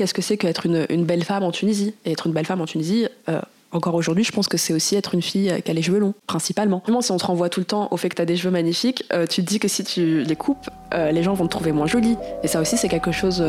[0.00, 1.92] qu'est-ce que c'est qu'être une, belle femme en Tunisie.
[2.06, 3.38] Et être une belle femme en Tunisie, euh,
[3.70, 6.14] encore aujourd'hui, je pense que c'est aussi être une fille qui a les cheveux longs,
[6.26, 6.82] principalement.
[7.02, 9.04] Si on te renvoie tout le temps au fait que tu as des cheveux magnifiques,
[9.12, 11.72] euh, tu te dis que si tu les coupes, euh, les gens vont te trouver
[11.72, 12.16] moins jolie.
[12.42, 13.44] Et ça aussi, c'est quelque chose,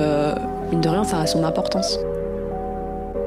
[0.71, 1.97] mine de rien, ça a son importance.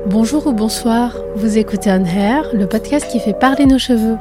[0.07, 4.19] Bonjour ou bonsoir, vous écoutez On Hair, le podcast qui fait parler nos cheveux.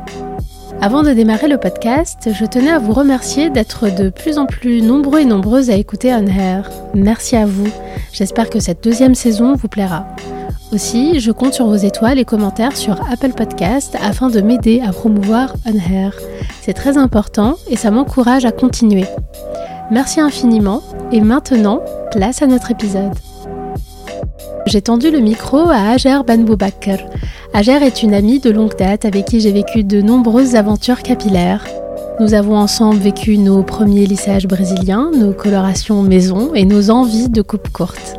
[0.83, 4.81] Avant de démarrer le podcast, je tenais à vous remercier d'être de plus en plus
[4.81, 6.69] nombreux et nombreuses à écouter On Hair.
[6.93, 7.69] Merci à vous.
[8.11, 10.05] J'espère que cette deuxième saison vous plaira.
[10.73, 14.91] Aussi, je compte sur vos étoiles et commentaires sur Apple Podcast afin de m'aider à
[14.91, 16.19] promouvoir On Hair.
[16.59, 19.05] C'est très important et ça m'encourage à continuer.
[19.89, 20.81] Merci infiniment
[21.13, 21.79] et maintenant,
[22.11, 23.13] place à notre épisode.
[24.65, 26.97] J'ai tendu le micro à Ager Banboubakr.
[27.53, 31.65] Ager est une amie de longue date avec qui j'ai vécu de nombreuses aventures capillaires.
[32.19, 37.41] Nous avons ensemble vécu nos premiers lissages brésiliens, nos colorations maison et nos envies de
[37.41, 38.15] coupe courte.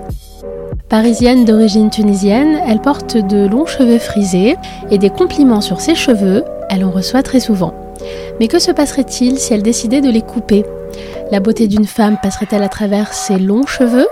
[0.89, 4.57] Parisienne d'origine tunisienne, elle porte de longs cheveux frisés
[4.91, 7.75] et des compliments sur ses cheveux, elle en reçoit très souvent.
[8.39, 10.65] Mais que se passerait-il si elle décidait de les couper?
[11.33, 14.07] La beauté d'une femme passerait-elle à travers ses longs cheveux?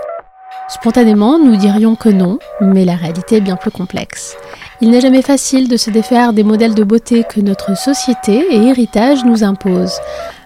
[0.69, 4.37] Spontanément, nous dirions que non, mais la réalité est bien plus complexe.
[4.81, 8.67] Il n'est jamais facile de se défaire des modèles de beauté que notre société et
[8.67, 9.99] héritage nous imposent.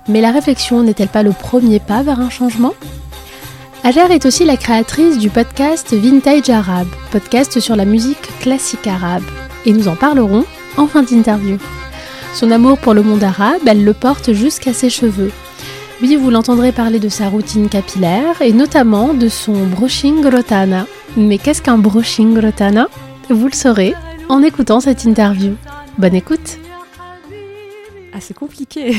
[0.07, 2.73] Mais la réflexion n'est-elle pas le premier pas vers un changement?
[3.83, 9.23] Ager est aussi la créatrice du podcast Vintage Arabe, podcast sur la musique classique arabe,
[9.65, 10.45] et nous en parlerons
[10.77, 11.57] en fin d'interview.
[12.33, 15.31] Son amour pour le monde arabe, elle le porte jusqu'à ses cheveux.
[15.99, 20.85] Oui, vous l'entendrez parler de sa routine capillaire et notamment de son brushing rotana.
[21.15, 22.87] Mais qu'est-ce qu'un brushing rotana?
[23.31, 23.95] Vous le saurez
[24.29, 25.55] en écoutant cette interview.
[25.97, 26.59] Bonne écoute
[28.13, 28.91] Ah, c'est compliqué.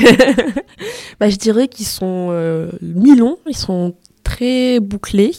[1.20, 5.30] bah, je dirais qu'ils sont euh, mi-longs, ils sont très bouclé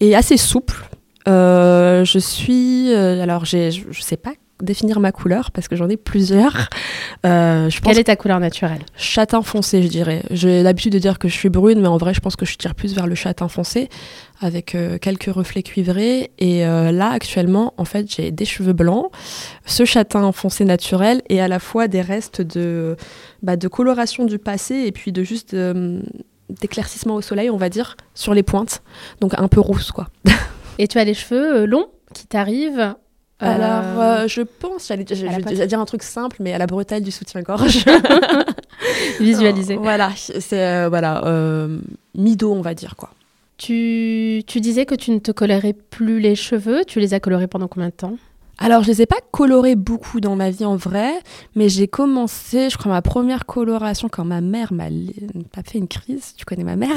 [0.00, 0.88] et assez souple.
[1.28, 5.96] Euh, je suis, euh, alors je sais pas définir ma couleur parce que j'en ai
[5.96, 6.68] plusieurs.
[7.26, 10.22] Euh, je pense Quelle est ta couleur naturelle Châtain foncé, je dirais.
[10.30, 12.56] J'ai l'habitude de dire que je suis brune, mais en vrai, je pense que je
[12.56, 13.88] tire plus vers le châtain foncé
[14.40, 16.30] avec quelques reflets cuivrés.
[16.38, 19.10] Et là, actuellement, en fait, j'ai des cheveux blancs,
[19.66, 22.96] ce châtain foncé naturel et à la fois des restes de,
[23.42, 25.56] bah, de coloration du passé et puis de juste
[26.48, 28.82] d'éclaircissement au soleil, on va dire, sur les pointes.
[29.20, 30.08] Donc un peu rousse, quoi.
[30.78, 32.92] Et tu as les cheveux euh, longs qui t'arrivent euh,
[33.40, 37.84] Alors, euh, je pense, j'allais dire un truc simple, mais à la bretelle du soutien-gorge.
[39.20, 39.76] Visualiser.
[39.76, 41.22] voilà, c'est voilà,
[42.14, 43.10] mi-dos, on va dire, quoi.
[43.58, 46.84] Tu, tu disais que tu ne te colorais plus les cheveux.
[46.86, 48.16] Tu les as colorés pendant combien de temps?
[48.60, 51.12] Alors, je les ai pas colorés beaucoup dans ma vie en vrai,
[51.54, 54.88] mais j'ai commencé, je crois, ma première coloration quand ma mère m'a
[55.64, 56.34] fait une crise.
[56.36, 56.90] Tu connais ma mère?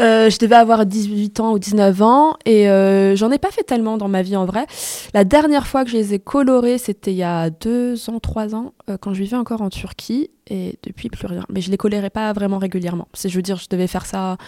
[0.00, 3.64] Euh, Je devais avoir 18 ans ou 19 ans et euh, j'en ai pas fait
[3.64, 4.64] tellement dans ma vie en vrai.
[5.12, 8.54] La dernière fois que je les ai colorés, c'était il y a 2 ans, 3
[8.54, 11.44] ans, euh, quand je vivais encore en Turquie et depuis plus rien.
[11.52, 13.08] Mais je les colorais pas vraiment régulièrement.
[13.22, 14.38] Je veux dire, je devais faire ça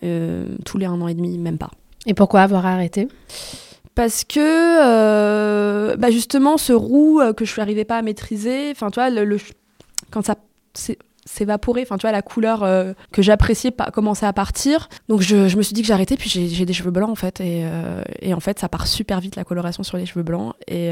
[0.00, 1.70] tous les un an et demi, même pas.
[2.06, 3.08] Et pourquoi avoir arrêté?
[3.94, 8.90] Parce que euh, bah justement ce roux euh, que je n'arrivais pas à maîtriser, enfin
[8.90, 9.38] tu le,
[10.10, 10.36] quand ça
[11.24, 14.88] s'évaporait, enfin tu la couleur euh, que j'appréciais commençait à partir.
[15.08, 18.34] Donc je, me suis dit que j'arrêtais, puis j'ai des cheveux blancs en fait, et,
[18.34, 20.90] en fait ça part super vite la coloration sur les cheveux blancs, et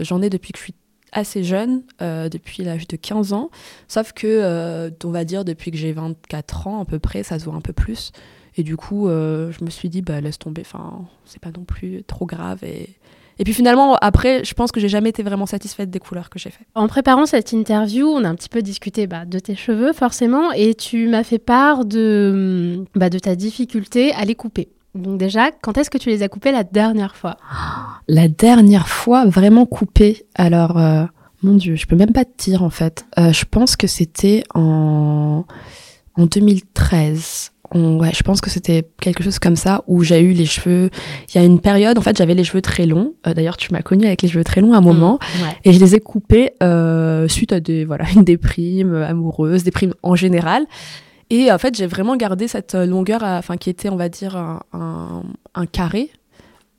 [0.00, 0.74] j'en ai depuis que je suis
[1.12, 3.50] assez jeune, depuis l'âge de 15 ans,
[3.88, 7.46] sauf que on va dire depuis que j'ai 24 ans à peu près, ça se
[7.46, 8.12] voit un peu plus.
[8.56, 11.64] Et du coup, euh, je me suis dit, bah, laisse tomber, enfin, c'est pas non
[11.64, 12.62] plus trop grave.
[12.62, 12.88] Et,
[13.38, 16.38] et puis finalement, après, je pense que j'ai jamais été vraiment satisfaite des couleurs que
[16.38, 16.64] j'ai fait.
[16.74, 20.52] En préparant cette interview, on a un petit peu discuté bah, de tes cheveux, forcément,
[20.52, 24.68] et tu m'as fait part de, bah, de ta difficulté à les couper.
[24.94, 27.36] Donc déjà, quand est-ce que tu les as coupés la dernière fois?
[28.06, 31.04] La dernière fois, vraiment coupés Alors, euh,
[31.42, 33.04] mon Dieu, je peux même pas te dire en fait.
[33.18, 35.44] Euh, je pense que c'était en,
[36.14, 40.46] en 2013 ouais, je pense que c'était quelque chose comme ça où j'ai eu les
[40.46, 40.90] cheveux.
[41.28, 43.14] Il y a une période, en fait, j'avais les cheveux très longs.
[43.26, 45.72] Euh, d'ailleurs, tu m'as connue avec les cheveux très longs à un moment, mmh, et
[45.72, 50.64] je les ai coupés euh, suite à des voilà une déprime amoureuse, déprime en général.
[51.30, 55.22] Et en fait, j'ai vraiment gardé cette longueur, enfin qui était, on va dire, un,
[55.54, 56.10] un carré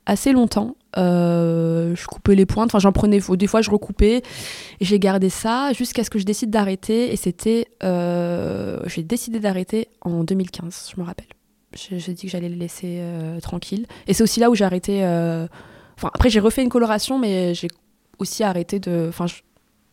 [0.06, 0.76] assez longtemps.
[0.96, 4.22] Euh, je coupais les pointes, enfin j'en prenais, des fois je recoupais,
[4.80, 9.38] et j'ai gardé ça jusqu'à ce que je décide d'arrêter, et c'était, euh, j'ai décidé
[9.38, 11.26] d'arrêter en 2015, je me rappelle.
[11.74, 15.00] J'ai dit que j'allais les laisser euh, tranquilles, et c'est aussi là où j'ai arrêté,
[15.04, 17.68] enfin après j'ai refait une coloration, mais j'ai
[18.18, 19.26] aussi arrêté de, enfin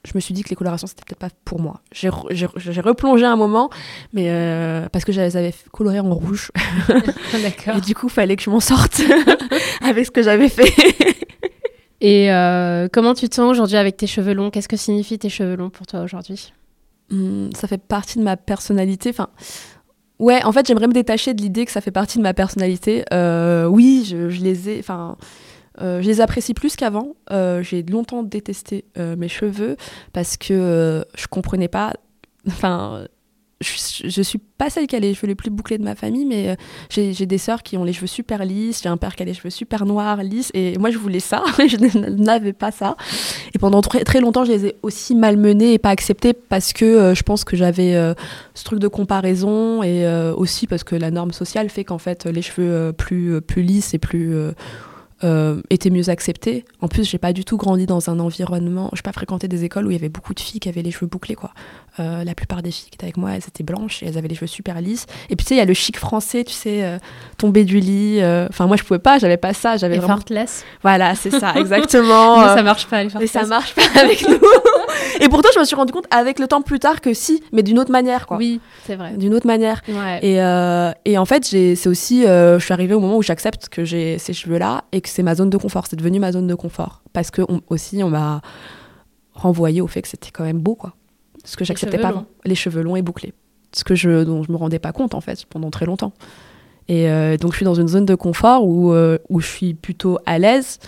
[0.06, 1.82] je me suis dit que les colorations, c'était peut-être pas pour moi.
[1.92, 3.70] J'ai replongé un moment,
[4.12, 6.52] mais euh, parce que j'avais coloré en rouge.
[7.42, 7.78] D'accord.
[7.78, 9.02] Et du coup, il fallait que je m'en sorte
[9.82, 10.74] avec ce que j'avais fait.
[12.02, 14.50] Et euh, comment tu te sens aujourd'hui avec tes cheveux longs?
[14.50, 16.52] Qu'est-ce que signifient tes cheveux longs pour toi aujourd'hui?
[17.10, 19.10] Hmm, Ça fait partie de ma personnalité.
[19.10, 19.30] Enfin,
[20.20, 23.06] ouais, en fait, j'aimerais me détacher de l'idée que ça fait partie de ma personnalité.
[23.14, 24.80] Euh, oui, je, je, les ai.
[24.80, 25.16] Enfin,
[25.82, 27.16] euh, je les apprécie plus qu'avant.
[27.32, 29.78] Euh, j'ai longtemps détesté euh, mes cheveux
[30.12, 31.94] parce que je comprenais pas.
[32.48, 33.06] Enfin,
[33.62, 36.26] je, je, suis pas celle qui a les cheveux les plus bouclés de ma famille,
[36.26, 36.58] mais
[36.90, 38.82] j'ai des sœurs qui ont les cheveux super lisses.
[38.84, 40.52] J'ai un père qui a les cheveux super noirs, lisses.
[40.54, 41.42] Et moi, je voulais ça.
[41.58, 42.98] je n'avais pas ça.
[43.56, 47.14] Et pendant très, très longtemps, je les ai aussi malmenés et pas acceptés parce que
[47.16, 47.94] je pense que j'avais
[48.54, 50.06] ce truc de comparaison et
[50.36, 54.00] aussi parce que la norme sociale fait qu'en fait, les cheveux plus, plus lisses et
[54.00, 54.36] plus
[55.24, 56.66] euh, était mieux accepté.
[56.82, 58.90] En plus, j'ai pas du tout grandi dans un environnement.
[58.92, 60.82] Je n'ai pas fréquenté des écoles où il y avait beaucoup de filles qui avaient
[60.82, 61.52] les cheveux bouclés, quoi.
[62.00, 64.28] Euh, la plupart des filles qui étaient avec moi, elles étaient blanches et elles avaient
[64.28, 65.06] les cheveux super lisses.
[65.30, 66.98] Et puis tu sais, il y a le chic français, tu sais, euh,
[67.38, 68.20] tomber du lit.
[68.50, 69.78] Enfin, moi, je pouvais pas, j'avais pas ça.
[69.78, 70.20] J'avais vraiment.
[70.82, 72.44] Voilà, c'est ça, exactement.
[72.44, 74.40] ça marche pas, les Et ça marche pas avec nous.
[75.22, 77.64] et pourtant, je me suis rendu compte avec le temps plus tard que si, mais
[77.64, 78.36] d'une autre manière, quoi.
[78.38, 79.14] Oui, c'est vrai.
[79.16, 79.82] D'une autre manière.
[79.88, 80.20] Ouais.
[80.22, 84.18] Et, et en fait, c'est aussi, je suis arrivée au moment où j'accepte que j'ai
[84.18, 85.88] ces cheveux-là et que c'est ma zone de confort.
[85.88, 87.04] C'est devenu ma zone de confort.
[87.14, 88.42] Parce que aussi, on m'a
[89.34, 90.96] renvoyé au fait que c'était quand même beau, quoi.
[91.46, 92.26] Ce que j'acceptais pas avant.
[92.46, 93.34] Les cheveux longs et bouclés.
[93.74, 96.14] Ce que je, dont je me rendais pas compte, en fait, pendant très longtemps.
[96.88, 99.74] Et euh, donc, je suis dans une zone de confort où, euh, où je suis
[99.74, 100.80] plutôt à l'aise.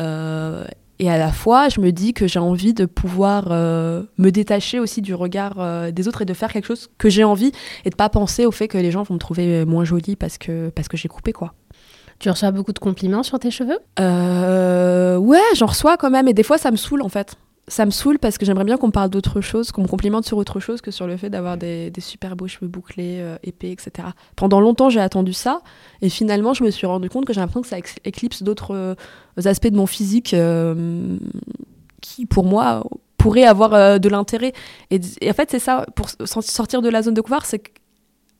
[0.00, 0.64] Euh,
[1.00, 5.02] et à la fois, je me dis que j'ai envie de pouvoir me détacher aussi
[5.02, 7.50] du regard des autres et de faire quelque chose que j'ai envie
[7.84, 10.38] et de pas penser au fait que les gens vont me trouver moins jolie parce
[10.38, 11.52] que, parce que j'ai coupé, quoi.
[12.24, 13.78] Tu reçois beaucoup de compliments sur tes cheveux?
[14.00, 16.26] Euh, Ouais, j'en reçois quand même.
[16.26, 17.36] Et des fois, ça me saoule en fait.
[17.68, 20.38] Ça me saoule parce que j'aimerais bien qu'on parle d'autre chose, qu'on me complimente sur
[20.38, 24.08] autre chose que sur le fait d'avoir des, super beaux cheveux bouclés, euh, épais, etc.
[24.36, 25.60] Pendant longtemps, j'ai attendu ça.
[26.00, 27.76] Et finalement, je me suis rendu compte que j'ai l'impression que ça
[28.06, 28.94] éclipse d'autres euh,
[29.44, 30.34] aspects de mon physique
[32.00, 32.84] qui, pour moi,
[33.18, 34.54] pourraient avoir de l'intérêt.
[34.90, 37.70] Et, et, en fait, c'est ça, pour sortir de la zone de couvert, c'est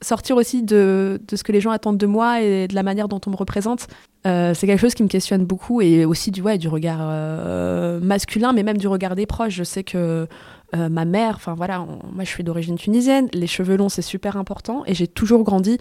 [0.04, 3.08] sortir aussi de, de, ce que les gens attendent de moi et de la manière
[3.08, 3.88] dont on me représente.
[4.26, 8.00] Euh, c'est quelque chose qui me questionne beaucoup et aussi du, ouais, du regard euh,
[8.00, 9.54] masculin, mais même du regard des proches.
[9.54, 10.26] Je sais que
[10.74, 14.36] euh, ma mère, enfin voilà, moi je suis d'origine tunisienne, les cheveux longs c'est super
[14.36, 15.78] important et j'ai toujours grandi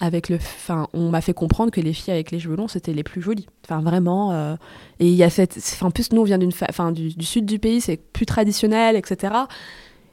[0.00, 0.36] avec le.
[0.36, 3.20] Enfin, on m'a fait comprendre que les filles avec les cheveux longs c'était les plus
[3.20, 3.46] jolies.
[3.64, 4.56] Enfin vraiment.
[4.98, 5.58] et il y a cette.
[5.58, 6.52] Enfin, en plus, nous on vient d'une
[6.92, 9.34] du sud du pays, c'est plus traditionnel, etc.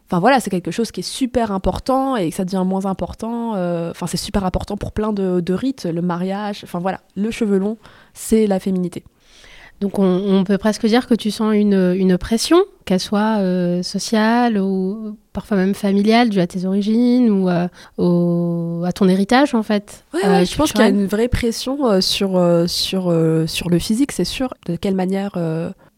[0.09, 3.53] Enfin voilà, c'est quelque chose qui est super important et que ça devient moins important.
[3.55, 6.61] Euh, enfin, c'est super important pour plein de, rites, le mariage.
[6.63, 7.77] Enfin voilà, le cheveu long,
[8.15, 9.03] c'est la féminité.
[9.81, 15.15] Donc on, peut presque dire que tu sens une, pression, qu'elle soit euh, sociale ou
[15.31, 20.03] parfois même familiale, due à tes origines ou euh, à ton héritage en fait.
[20.13, 23.15] Ouais, je pense qu'il y a une vraie pression sur, sur,
[23.47, 24.55] sur le physique, c'est sûr.
[24.65, 25.37] De quelle manière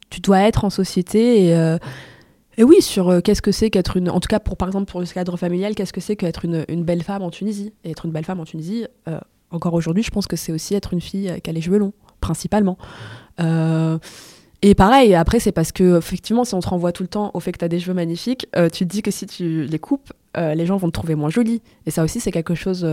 [0.09, 1.77] tu dois être en société et
[2.57, 4.09] et oui, sur euh, qu'est-ce que c'est qu'être une.
[4.09, 6.65] En tout cas, pour, par exemple, pour le cadre familial, qu'est-ce que c'est qu'être une,
[6.67, 7.73] une, belle femme en Tunisie?
[7.83, 9.19] Et être une belle femme en Tunisie, euh,
[9.51, 11.77] encore aujourd'hui, je pense que c'est aussi être une fille euh, qui a les cheveux
[11.77, 12.77] longs, principalement.
[14.63, 17.39] et pareil, après, c'est parce que, effectivement, si on te renvoie tout le temps au
[17.39, 20.13] fait que tu as des cheveux magnifiques, tu te dis que si tu les coupes,
[20.35, 21.63] les gens vont te trouver moins jolie.
[21.87, 22.83] Et ça aussi, c'est quelque chose,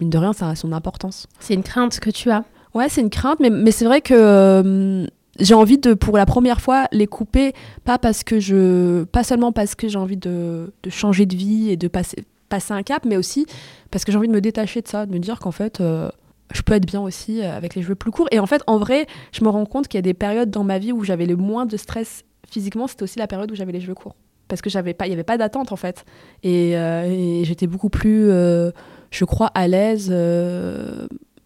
[0.00, 1.28] mine de rien, ça a son importance.
[1.38, 2.44] C'est une crainte que tu as
[2.74, 5.06] Ouais, c'est une crainte, mais, mais c'est vrai que
[5.38, 7.52] j'ai envie de, pour la première fois, les couper,
[7.84, 11.76] pas parce que je, pas seulement parce que j'ai envie de, changer de vie et
[11.76, 13.46] de passer, passer un cap, mais aussi
[13.90, 16.10] parce que j'ai envie de me détacher de ça, de me dire qu'en fait, euh,
[16.52, 18.28] je peux être bien aussi euh, avec les cheveux plus courts.
[18.32, 20.64] Et en fait, en vrai, je me rends compte qu'il y a des périodes dans
[20.64, 23.72] ma vie où j'avais le moins de stress physiquement, c'était aussi la période où j'avais
[23.72, 24.16] les cheveux courts.
[24.48, 26.06] Parce que j'avais pas, il n'y avait pas d'attente en fait.
[26.42, 30.10] Et, euh, j'étais beaucoup plus, je crois, à l'aise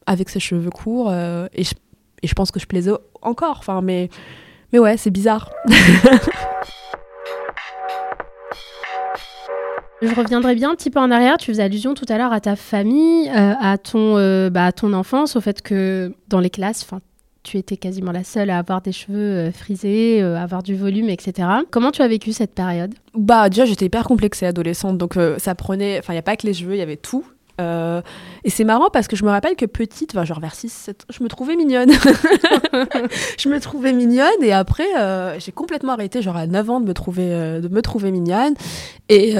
[0.07, 1.13] avec ces cheveux courts.
[1.13, 1.75] et je
[2.23, 3.57] et je pense que je plaisais encore.
[3.59, 4.09] Enfin, mais,
[4.73, 5.51] mais ouais, c'est bizarre.
[10.03, 11.37] Je reviendrai bien un petit peu en arrière.
[11.37, 14.73] Tu faisais allusion tout à l'heure à ta famille, euh, à, ton, euh, bah, à
[14.73, 16.85] ton enfance, au fait que dans les classes,
[17.45, 21.09] tu étais quasiment la seule à avoir des cheveux euh, frisés, à avoir du volume,
[21.09, 21.49] etc.
[21.71, 22.95] Comment tu as vécu cette période?
[23.15, 26.47] Bah déjà j'étais hyper complexée adolescente, donc ça prenait, enfin il n'y a pas que
[26.47, 27.25] les cheveux, il y avait tout.
[27.61, 28.01] Euh,
[28.45, 31.23] et c'est marrant parce que je me rappelle que petite, genre vers 6, 7 je
[31.23, 31.91] me trouvais mignonne.
[33.39, 36.87] je me trouvais mignonne et après, euh, j'ai complètement arrêté, genre à 9 ans, de
[36.87, 38.55] me trouver, euh, de me trouver mignonne.
[39.09, 39.35] Et,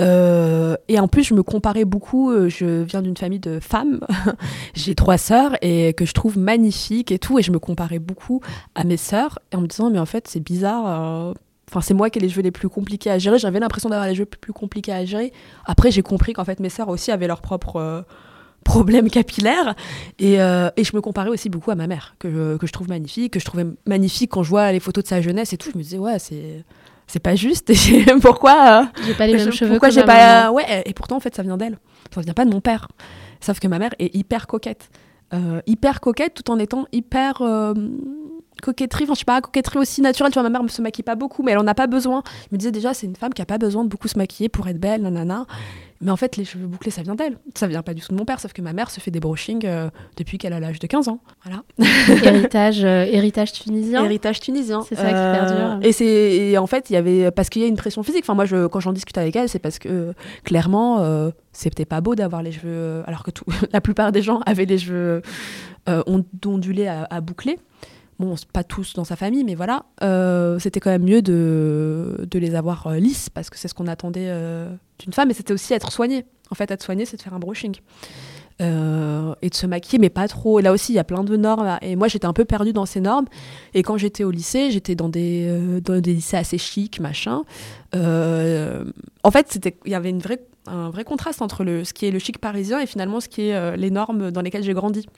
[0.89, 2.31] et en plus, je me comparais beaucoup.
[2.49, 4.01] je viens d'une famille de femmes.
[4.75, 7.39] j'ai trois sœurs et que je trouve magnifiques et tout.
[7.39, 8.43] Et je me comparais beaucoup
[8.75, 11.35] à mes sœurs en me disant, mais en fait, c'est bizarre
[11.73, 13.39] Enfin, c'est moi qui ai les cheveux les plus compliqués à gérer.
[13.39, 15.33] J'avais l'impression d'avoir les cheveux les plus compliqués à gérer.
[15.65, 18.03] Après, j'ai compris qu'en fait, mes sœurs aussi avaient leurs propres euh,
[18.65, 19.75] problèmes capillaires.
[20.19, 22.73] Et, euh, et, je me comparais aussi beaucoup à ma mère, que je, que je
[22.73, 25.57] trouve magnifique, que je trouvais magnifique quand je vois les photos de sa jeunesse et
[25.57, 25.71] tout.
[25.73, 26.63] Je me disais, ouais, c'est.
[27.07, 27.73] C'est pas juste.
[28.23, 29.71] pourquoi J'ai pas les mêmes cheveux.
[29.71, 30.51] Pourquoi j'ai pas.
[30.51, 31.79] Ouais, et pourtant, en fait, ça vient d'elle.
[32.15, 32.89] Ça vient pas de mon père.
[33.41, 34.91] Sauf que ma mère est hyper coquette.
[35.67, 37.43] hyper coquette tout en étant hyper
[38.61, 41.05] coquetterie, enfin je sais pas, coquetterie aussi naturelle, tu vois, ma mère ne se maquille
[41.05, 42.23] pas beaucoup, mais elle en a pas besoin.
[42.51, 44.49] Je me disais déjà, c'est une femme qui a pas besoin de beaucoup se maquiller
[44.49, 45.47] pour être belle, nanana.
[46.03, 47.39] Mais en fait, les cheveux bouclés, ça vient d'elle.
[47.55, 49.21] Ça vient pas du tout de mon père, sauf que ma mère se fait des
[49.21, 51.21] brushings euh, depuis qu'elle a l'âge de 15 ans.
[51.45, 51.63] Voilà.
[52.25, 54.05] héritage, euh, héritage tunisien.
[54.05, 54.83] Héritage tunisien.
[54.89, 55.57] C'est ça qui perdure.
[55.57, 58.25] Euh, et c'est en fait, il y avait parce qu'il y a une pression physique.
[58.25, 62.17] Enfin moi, je, quand j'en discute avec elle, c'est parce que clairement, c'était pas beau
[62.17, 65.23] d'avoir les cheveux, alors que tout, la plupart des gens avaient les cheveux
[66.07, 67.59] ondulés à, à boucler
[68.23, 72.39] bon, pas tous dans sa famille, mais voilà, euh, c'était quand même mieux de, de
[72.39, 75.53] les avoir euh, lisses, parce que c'est ce qu'on attendait euh, d'une femme, et c'était
[75.53, 76.25] aussi être soignée.
[76.51, 77.77] En fait, être soignée, c'est de faire un brushing.
[78.61, 80.61] et de se maquiller, mais pas trop.
[80.61, 81.79] Et là aussi, il y a plein de normes.
[81.81, 83.25] Et moi, j'étais un peu perdue dans ces normes.
[83.75, 87.43] Et quand j'étais au lycée, j'étais dans des, dans des lycées assez chics, machin.
[87.95, 90.23] en fait, il y avait une
[90.69, 93.49] un vrai contraste entre le, ce qui est le chic parisien et finalement ce qui
[93.49, 95.09] est les normes dans lesquelles j'ai grandi.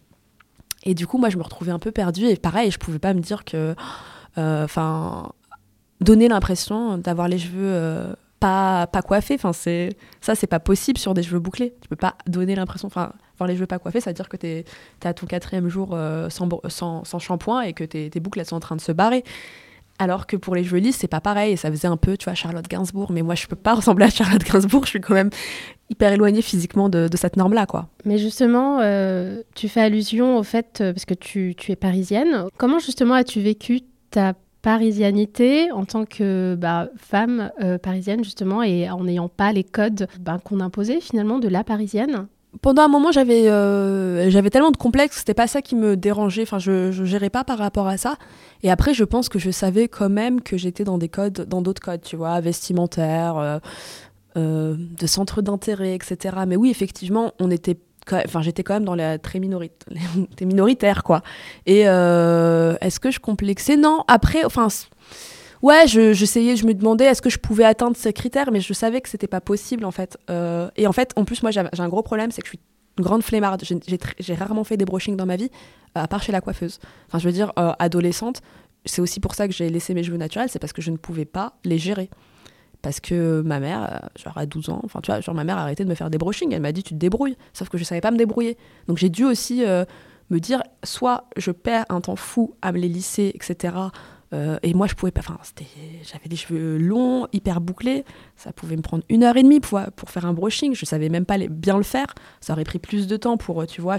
[0.84, 2.26] Et du coup, moi, je me retrouvais un peu perdue.
[2.26, 3.74] Et pareil, je pouvais pas me dire que.
[4.38, 5.32] Euh, enfin.
[6.00, 7.72] donner l'impression d'avoir les cheveux.
[7.72, 11.72] Euh, pas, pas coiffés, enfin c'est ça c'est pas possible sur des cheveux bouclés.
[11.80, 14.36] Tu peux pas donner l'impression, enfin avoir les cheveux pas coiffés, ça veut dire que
[14.36, 14.64] tu es,
[15.02, 18.46] à ton quatrième jour euh, sans, sans, sans, shampoing et que tes, tes boucles elles
[18.46, 19.24] sont en train de se barrer.
[19.98, 21.52] Alors que pour les cheveux lisses, c'est pas pareil.
[21.52, 23.12] Et ça faisait un peu, tu vois, Charlotte Gainsbourg.
[23.12, 24.84] Mais moi, je peux pas ressembler à Charlotte Gainsbourg.
[24.84, 25.30] Je suis quand même
[25.90, 27.88] hyper éloignée physiquement de, cette norme-là, quoi.
[28.04, 32.44] Mais justement, euh, tu fais allusion au fait, euh, parce que tu, es parisienne.
[32.56, 38.88] Comment justement as-tu vécu ta parisianité en tant que bah, femme euh, parisienne, justement, et
[38.90, 42.26] en n'ayant pas les codes bah, qu'on imposait finalement de la parisienne?
[42.62, 46.42] Pendant un moment, j'avais euh, j'avais tellement de complexes, c'était pas ça qui me dérangeait.
[46.42, 48.16] Enfin, je, je gérais pas par rapport à ça.
[48.62, 51.62] Et après, je pense que je savais quand même que j'étais dans des codes, dans
[51.62, 53.58] d'autres codes, tu vois, vestimentaires, euh,
[54.36, 56.36] euh, de centres d'intérêt, etc.
[56.46, 57.78] Mais oui, effectivement, on était
[58.26, 59.86] enfin j'étais quand même dans la très minorité
[60.42, 61.22] minoritaire quoi
[61.64, 63.78] et est-ce que je complexais?
[63.78, 64.68] Non après enfin
[65.64, 69.00] ouais, j'essayais, je, me demandais est-ce que je pouvais atteindre ces critères, mais je savais
[69.00, 70.18] que c'était pas possible en fait.
[70.30, 72.60] Euh, et en fait, en plus, moi, j'ai un gros problème, c'est que je suis
[72.98, 73.62] une grande flemmarde.
[74.20, 75.50] J'ai rarement fait des brushings dans ma vie,
[75.96, 76.78] euh, à part chez la coiffeuse.
[77.08, 78.42] Enfin, je veux dire, euh, adolescente,
[78.84, 80.98] c'est aussi pour ça que j'ai laissé mes cheveux naturels, c'est parce que je ne
[80.98, 82.10] pouvais pas les gérer.
[82.82, 85.62] Parce que ma mère, genre à 12 ans, enfin tu vois, genre ma mère a
[85.62, 87.84] arrêté de me faire des brushings, elle m'a dit tu te débrouilles, sauf que je
[87.84, 88.58] savais pas me débrouiller.
[88.88, 89.62] Donc j'ai dû aussi
[90.28, 93.74] me dire, soit je perds un temps fou à me les lisser, etc.,
[94.32, 95.20] euh, et moi, je pouvais pas.
[95.20, 95.38] Enfin,
[96.02, 98.04] j'avais des cheveux longs, hyper bouclés.
[98.36, 100.74] Ça pouvait me prendre une heure et demie pour, pour faire un brushing.
[100.74, 102.14] Je savais même pas bien le faire.
[102.40, 103.98] Ça aurait pris plus de temps pour, tu vois,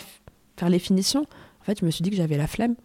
[0.58, 1.26] faire les finitions.
[1.62, 2.76] En fait, je me suis dit que j'avais la flemme.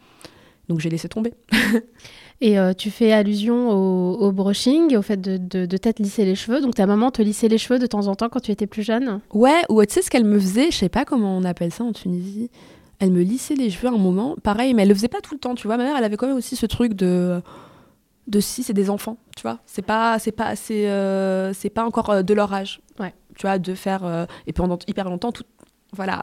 [0.68, 1.35] Donc, j'ai laissé tomber.
[2.40, 6.61] et euh, tu fais allusion au, brushing, au fait de, de, de t'être les cheveux.
[6.61, 8.85] Donc, ta maman te lissait les cheveux de temps en temps quand tu étais plus
[8.85, 9.20] jeune?
[9.32, 10.70] Ouais, ou tu sais ce qu'elle me faisait?
[10.70, 12.50] Je sais pas comment on appelle ça en Tunisie
[13.00, 15.40] elle me lissait les cheveux un moment, pareil, mais elle le faisait pas tout le
[15.40, 15.76] temps, tu vois.
[15.76, 17.42] Ma mère, elle avait quand même aussi ce truc de
[18.26, 19.59] de si c'est des enfants, tu vois.
[19.66, 22.80] C'est pas c'est pas c'est euh, c'est pas encore euh, de leur âge.
[23.00, 23.14] Ouais.
[23.35, 25.45] Tu vois, de faire euh, et pendant hyper longtemps tout
[25.92, 26.23] voilà,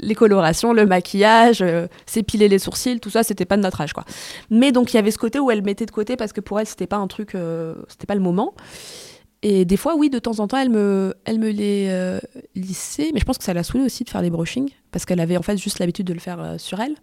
[0.00, 1.62] les colorations, le maquillage,
[2.06, 4.06] s'épiler les sourcils, tout ça, c'était pas de notre âge, quoi.
[4.48, 6.58] Mais donc il y avait ce côté où elle mettait de côté parce que pour
[6.58, 7.36] elle c'était pas un truc,
[7.88, 8.54] c'était pas le moment.
[9.42, 12.20] Et des fois, oui, de temps en temps, elle me, elle me les euh,
[12.54, 15.20] lissait, mais je pense que ça l'a saoulée aussi de faire des brushings, parce qu'elle
[15.20, 16.94] avait en fait juste l'habitude de le faire euh, sur elle.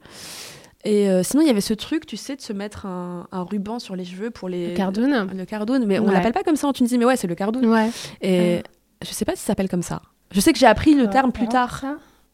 [0.85, 3.79] Et euh, sinon, il y avait ce truc, tu sais, de se mettre un, ruban
[3.79, 4.69] sur les cheveux pour les.
[4.69, 5.27] Le cardoon.
[5.33, 7.63] Le cardoon, mais on l'appelle pas comme ça en Tunisie, mais ouais, c'est le cardoon.
[7.63, 7.89] Ouais.
[8.21, 8.61] Et
[9.03, 10.01] je sais pas si ça s'appelle comme ça.
[10.31, 11.83] Je sais que j'ai appris le terme plus tard.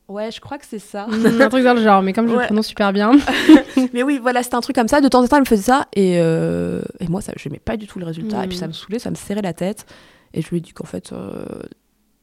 [0.09, 1.07] Ouais, je crois que c'est ça.
[1.39, 3.13] Un truc dans le genre, mais comme je le prononce super bien.
[3.93, 5.01] mais oui, voilà, c'était un truc comme ça.
[5.01, 5.87] De temps en temps, elle me faisait ça.
[5.93, 8.43] Et, euh, et moi, ça, je n'aimais pas du tout le résultat.
[8.43, 8.75] Et puis, ça me mm.
[8.75, 9.85] saoulait, ça me serrait la tête.
[10.33, 11.45] Et je lui ai dit qu'en fait, euh,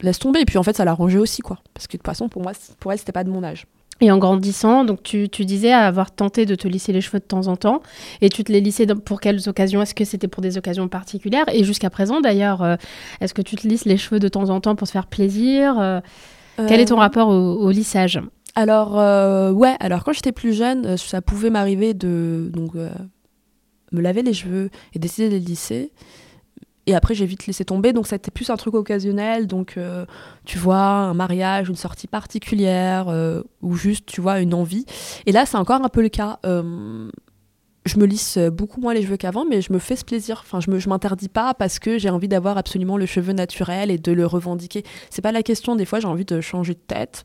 [0.00, 0.40] laisse tomber.
[0.40, 1.58] Et puis, en fait, ça l'arrangeait aussi, quoi.
[1.72, 3.66] Parce que de toute façon, pour moi, pour elle, c'était pas de mon âge.
[4.02, 7.24] Et en grandissant, donc tu, tu, disais avoir tenté de te lisser les cheveux de
[7.24, 7.82] temps en temps,
[8.22, 9.82] et tu te les lissais pour quelles occasions?
[9.82, 11.44] Est-ce que c'était pour des occasions particulières?
[11.52, 12.76] Et jusqu'à présent, d'ailleurs, euh,
[13.20, 16.00] est-ce que tu te lisses les cheveux de temps en temps pour te faire plaisir
[16.68, 18.20] Quel est ton rapport au lissage
[18.54, 22.90] alors, euh, ouais, alors quand j'étais plus jeune, euh, ça pouvait m'arriver de donc, euh,
[23.92, 25.92] me laver les cheveux et décider de les lisser.
[26.86, 27.92] Et après, j'ai vite laissé tomber.
[27.92, 29.46] Donc, c'était plus un truc occasionnel.
[29.46, 29.78] Donc,
[30.44, 33.14] tu vois, un mariage, une sortie particulière,
[33.62, 34.86] ou juste, tu vois, une envie.
[35.26, 36.40] Et là, c'est encore un peu le cas.
[37.86, 40.42] Je me lisse beaucoup moins les cheveux qu'avant, mais je me fais ce plaisir.
[40.44, 43.98] Enfin, je je m'interdis pas parce que j'ai envie d'avoir absolument le cheveu naturel et
[43.98, 44.84] de le revendiquer.
[45.08, 45.76] C'est pas la question.
[45.76, 47.24] Des fois, j'ai envie de changer de tête.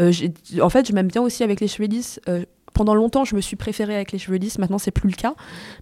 [0.00, 0.12] Euh,
[0.60, 2.20] en fait, je m'aime bien aussi avec les cheveux lisses.
[2.28, 2.44] Euh,
[2.74, 4.58] pendant longtemps, je me suis préférée avec les cheveux lisses.
[4.58, 5.34] Maintenant, c'est plus le cas.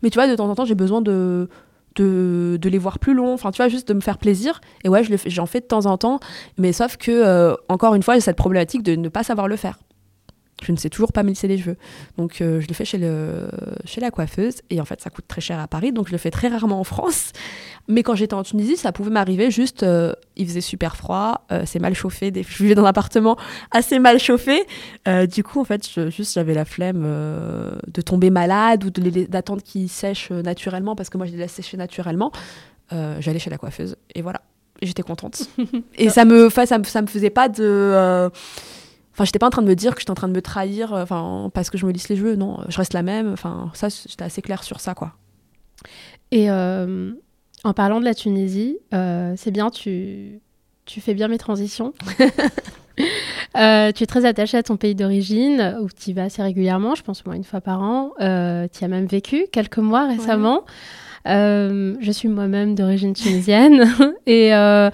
[0.03, 1.49] Mais tu vois, de temps en temps, j'ai besoin de,
[1.97, 3.33] de, les voir plus longs.
[3.33, 4.61] Enfin, tu vois, juste de me faire plaisir.
[4.85, 6.21] Et ouais, j'en fais de temps en temps.
[6.59, 9.57] Mais sauf que, euh, encore une fois, j'ai cette problématique de ne pas savoir le
[9.57, 9.79] faire
[10.63, 11.77] je ne sais toujours pas me lisser les cheveux.
[12.17, 13.49] Donc euh, je le fais chez, le,
[13.85, 16.19] chez la coiffeuse et en fait ça coûte très cher à Paris, donc je le
[16.19, 17.33] fais très rarement en France.
[17.89, 21.65] Mais quand j'étais en Tunisie, ça pouvait m'arriver juste, euh, il faisait super froid, euh,
[21.67, 22.43] c'est mal chauffé, des...
[22.49, 23.37] je vivais dans un appartement
[23.71, 24.65] assez mal chauffé.
[25.31, 30.31] du coup en fait juste j'avais la flemme de tomber malade ou d'attendre qu'il sèche
[30.31, 32.33] naturellement parce que moi je les laisse sécher naturellement.
[32.91, 34.43] J'allais chez la coiffeuse et voilà,
[34.83, 35.49] j'étais contente.
[35.97, 38.31] et ça me, ça me, ça me faisait pas de
[39.13, 40.95] Enfin, j'étais pas en train de me dire que j'étais en train de me trahir
[40.95, 42.37] euh, enfin, parce que je me lisse les cheveux.
[42.37, 43.33] Non, je reste la même.
[43.33, 45.13] Enfin, ça, j'étais assez claire sur ça, quoi.
[46.31, 47.13] Et euh,
[47.65, 50.41] en parlant de la Tunisie, euh, c'est bien, tu,
[50.87, 51.93] tu fais bien mes transitions.
[52.97, 53.03] tu
[53.55, 57.21] es très attachée à ton pays d'origine, où tu y vas assez régulièrement, je pense
[57.21, 58.13] au moins une fois par an.
[58.19, 60.65] tu y as même vécu quelques mois récemment.
[61.29, 63.85] Euh, je suis moi-même d'origine tunisienne
[64.27, 64.91] et euh,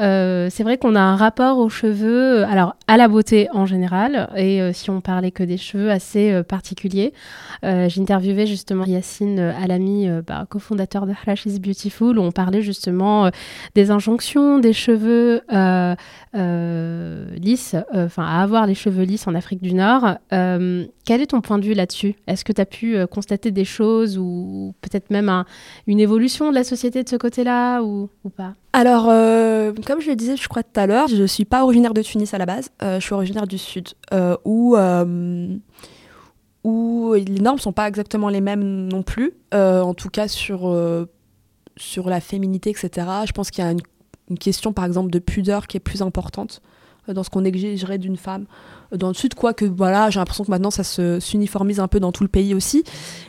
[0.00, 4.28] euh, c'est vrai qu'on a un rapport aux cheveux, alors à la beauté en général
[4.36, 7.12] et si on parlait que des cheveux assez particuliers.
[7.62, 13.30] J'ai interviewé justement Yacine Alami, bah, cofondateur de Halash Beautiful, où on parlait justement
[13.74, 15.42] des injonctions des cheveux
[17.36, 20.16] lisses, enfin à avoir les cheveux lisses en Afrique du Nord.
[20.30, 22.14] quel est ton point de vue là-dessus?
[22.26, 25.44] Est-ce que tu as pu constater des choses ou peut-être même un,
[25.86, 28.54] une évolution de la société de ce côté-là ou, pas?
[28.72, 31.64] Alors, euh, comme je le disais, je crois tout à l'heure, je ne suis pas
[31.64, 34.76] originaire de Tunis à la base, euh, je suis originaire du Sud, euh, où,
[36.64, 40.74] où les normes ne sont pas exactement les mêmes non plus, en tout cas sur,
[41.76, 43.06] sur la féminité, etc.
[43.26, 43.80] Je pense qu'il y a une,
[44.30, 46.60] une, question, par exemple, de pudeur qui est plus importante
[47.08, 48.44] dans ce qu'on exigerait d'une femme
[48.96, 52.00] dans le sud, quoi que voilà, j'ai l'impression que maintenant ça se s'uniformise un peu
[52.00, 52.84] dans tout le pays aussi.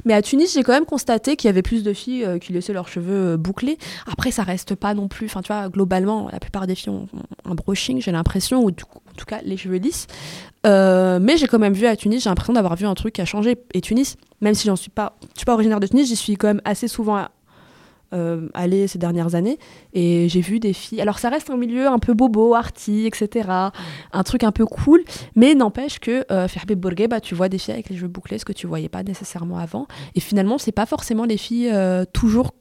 [0.06, 2.54] Mais à Tunis, j'ai quand même constaté qu'il y avait plus de filles euh, qui
[2.54, 3.78] laissaient leurs cheveux euh, bouclés.
[4.12, 5.26] Après, ça reste pas non plus.
[5.26, 7.08] Enfin, tu vois, globalement, la plupart des filles ont,
[7.46, 10.08] un brushing, j'ai l'impression, ou en tout cas les cheveux lisses.
[10.66, 13.22] Euh, mais j'ai quand même vu à Tunis, j'ai l'impression d'avoir vu un truc qui
[13.22, 13.58] a changé.
[13.74, 16.36] Et Tunis, même si j'en suis pas, je suis pas originaire de Tunis, j'y suis
[16.36, 17.28] quand même assez souvent
[18.14, 19.60] euh, aller ces dernières années
[19.94, 21.00] et j'ai vu des filles.
[21.00, 23.50] Alors ça reste un milieu un peu bobo, arty, etc.
[24.12, 25.04] Un truc un peu cool,
[25.36, 26.74] mais n'empêche que euh, Ferbe
[27.08, 29.60] bah, tu vois des filles avec les cheveux bouclés, ce que tu voyais pas nécessairement
[29.60, 29.88] avant.
[30.16, 32.52] Et finalement, c'est pas forcément les filles euh, toujours.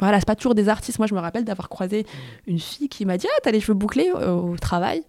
[0.00, 0.98] Voilà, c'est pas toujours des artistes.
[0.98, 2.04] Moi, je me rappelle d'avoir croisé
[2.48, 5.04] une fille qui m'a dit Ah, t'as les cheveux bouclés au travail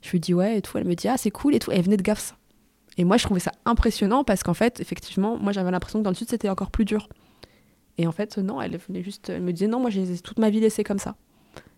[0.00, 0.78] Je lui dis Ouais, et tout.
[0.78, 1.72] Elle me dit Ah, c'est cool et tout.
[1.72, 2.36] elle venait de Gafs.
[2.98, 6.10] Et moi, je trouvais ça impressionnant parce qu'en fait, effectivement, moi, j'avais l'impression que dans
[6.10, 7.08] le sud, c'était encore plus dur.
[7.98, 10.50] Et en fait, non, elle venait juste, elle me disait non, moi j'ai toute ma
[10.50, 11.16] vie laissé comme ça.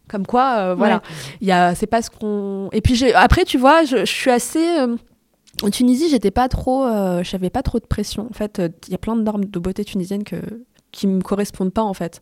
[0.09, 1.03] Comme quoi, euh, voilà,
[1.41, 2.69] il a, c'est pas ce qu'on.
[2.73, 4.81] Et puis après, tu vois, je, suis assez.
[4.81, 4.97] Euh,
[5.63, 8.27] en Tunisie, j'étais pas trop, euh, j'avais pas trop de pression.
[8.29, 10.37] En fait, il y a plein de normes de beauté tunisienne que
[10.91, 12.21] qui me correspondent pas en fait,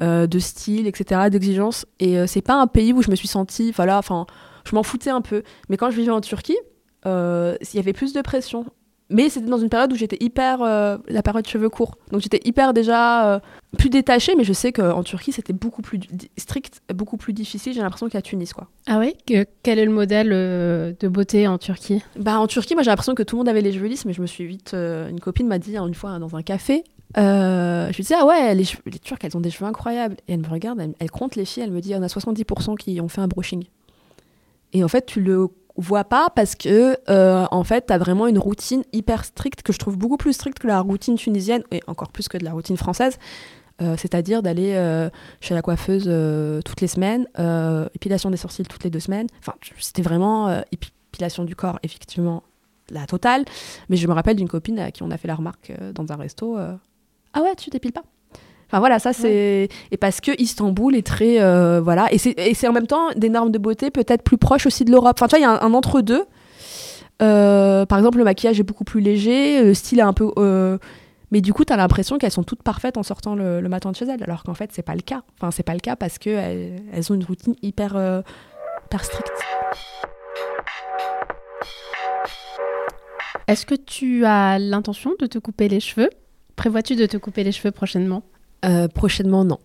[0.00, 1.84] de style, etc., d'exigence.
[2.00, 4.24] Et c'est pas un pays où je me suis sentie, voilà, enfin,
[4.64, 5.42] je m'en foutais un peu.
[5.68, 6.56] Mais quand je vivais en Turquie,
[7.04, 8.64] il y avait plus de pression
[9.08, 11.96] mais c'était dans une période où j'étais hyper euh, la période cheveux courts.
[12.10, 13.40] Donc j'étais hyper déjà euh,
[13.78, 16.00] plus détachée mais je sais qu'en Turquie c'était beaucoup plus
[16.36, 17.72] strict beaucoup plus difficile.
[17.72, 18.68] J'ai l'impression qu'à Tunis quoi.
[18.86, 22.02] Ah oui quel est le modèle euh, de beauté en Turquie?
[22.18, 24.12] Bah en Turquie moi j'ai l'impression que tout le monde avait les cheveux lisses mais
[24.12, 26.84] je me suis vite une copine m'a dit hein, une fois dans un café
[27.16, 30.40] je lui disais ah ouais les, les Turcs elles ont des cheveux incroyables et elle
[30.40, 33.08] me regarde elle, elle compte les filles elle me dit on a 70% qui ont
[33.08, 33.64] fait un brushing
[34.72, 38.38] et en fait tu le voit pas parce que euh, en fait t'as vraiment une
[38.38, 42.10] routine hyper stricte que je trouve beaucoup plus stricte que la routine tunisienne et encore
[42.10, 43.18] plus que de la routine française
[43.82, 45.10] euh, c'est-à-dire d'aller euh,
[45.40, 46.10] chez la coiffeuse
[46.64, 47.26] toutes les semaines
[47.94, 49.26] épilation des sourcils toutes les deux semaines.
[49.40, 52.42] Enfin c'était vraiment épilation du corps effectivement
[52.90, 53.44] la totale.
[53.88, 56.16] Mais je me rappelle d'une copine à qui on a fait la remarque dans un
[56.16, 58.04] resto ah ouais tu t'épiles pas?
[58.68, 62.72] Enfin voilà, ça c'est et parce que Istanbul est très euh, voilà et c'est en
[62.72, 65.16] même temps des normes de beauté peut-être plus proches aussi de l'Europe.
[65.16, 66.24] Enfin tu vois, il y a un, entre deux.
[67.22, 70.78] Euh, par exemple, le maquillage est beaucoup plus léger, le style est un peu euh,
[71.30, 73.96] mais du coup, tu as l'impression qu'elles sont toutes parfaites en sortant le, matin de
[73.96, 75.22] chez elles, alors qu'en fait, c'est pas le cas.
[75.34, 78.22] Enfin, c'est pas le cas parce que elles, ont une routine hyper,
[78.86, 79.32] hyper stricte.
[83.48, 86.10] Est-ce que tu as l'intention de te couper les cheveux?
[86.56, 88.22] Prévois-tu de te couper les cheveux prochainement?
[88.64, 89.58] Euh, prochainement, non.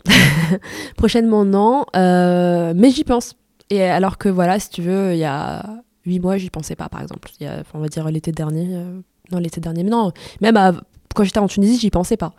[0.97, 1.85] prochainement, non.
[1.95, 3.35] Euh, mais j'y pense.
[3.69, 5.63] Et alors que voilà, si tu veux, il y a
[6.05, 7.29] huit mois, j'y pensais pas, par exemple.
[7.73, 8.75] On va dire l'été dernier.
[8.75, 8.99] Euh,
[9.31, 10.11] non, l'été dernier, mais non.
[10.41, 10.57] Même
[11.13, 12.33] quand j'étais en Tunisie, j'y pensais pas.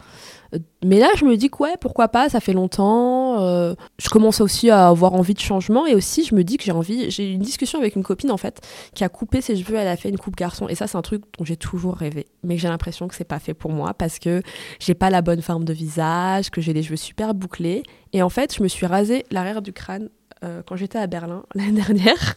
[0.84, 3.40] Mais là, je me dis que ouais, pourquoi pas, ça fait longtemps.
[3.40, 6.64] euh, je commence aussi à avoir envie de changement et aussi je me dis que
[6.64, 7.10] j'ai envie.
[7.10, 8.60] J'ai eu une discussion avec une copine en fait
[8.94, 11.02] qui a coupé ses cheveux, elle a fait une coupe garçon et ça c'est un
[11.02, 12.26] truc dont j'ai toujours rêvé.
[12.44, 14.42] Mais j'ai l'impression que c'est pas fait pour moi parce que
[14.78, 17.82] j'ai pas la bonne forme de visage, que j'ai les cheveux super bouclés
[18.12, 20.10] et en fait je me suis rasé l'arrière du crâne.
[20.44, 22.34] Euh, quand j'étais à Berlin l'année dernière,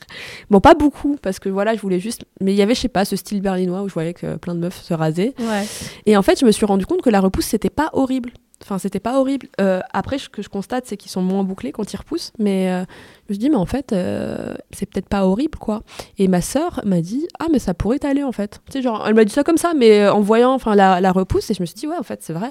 [0.49, 2.87] bon pas beaucoup parce que voilà je voulais juste, mais il y avait je sais
[2.87, 5.65] pas ce style berlinois où je voyais que plein de meufs se rasaient Ouais.
[6.05, 8.31] et en fait, je me suis rendu compte que la repousse, c'était pas horrible.
[8.63, 9.47] Enfin, c'était pas horrible.
[9.59, 12.31] Euh, après, ce que je constate, c'est qu'ils sont moins bouclés quand ils repoussent.
[12.39, 12.83] Mais euh, je
[13.29, 15.83] me suis dit, mais en fait, euh, c'est peut-être pas horrible, quoi.
[16.17, 18.61] Et ma sœur m'a dit, ah, mais ça pourrait t'aller, en fait.
[18.67, 21.11] Tu sais, genre, elle m'a dit ça comme ça, mais en voyant enfin, la, la
[21.11, 22.49] repousse, et je me suis dit, ouais, en fait, c'est vrai.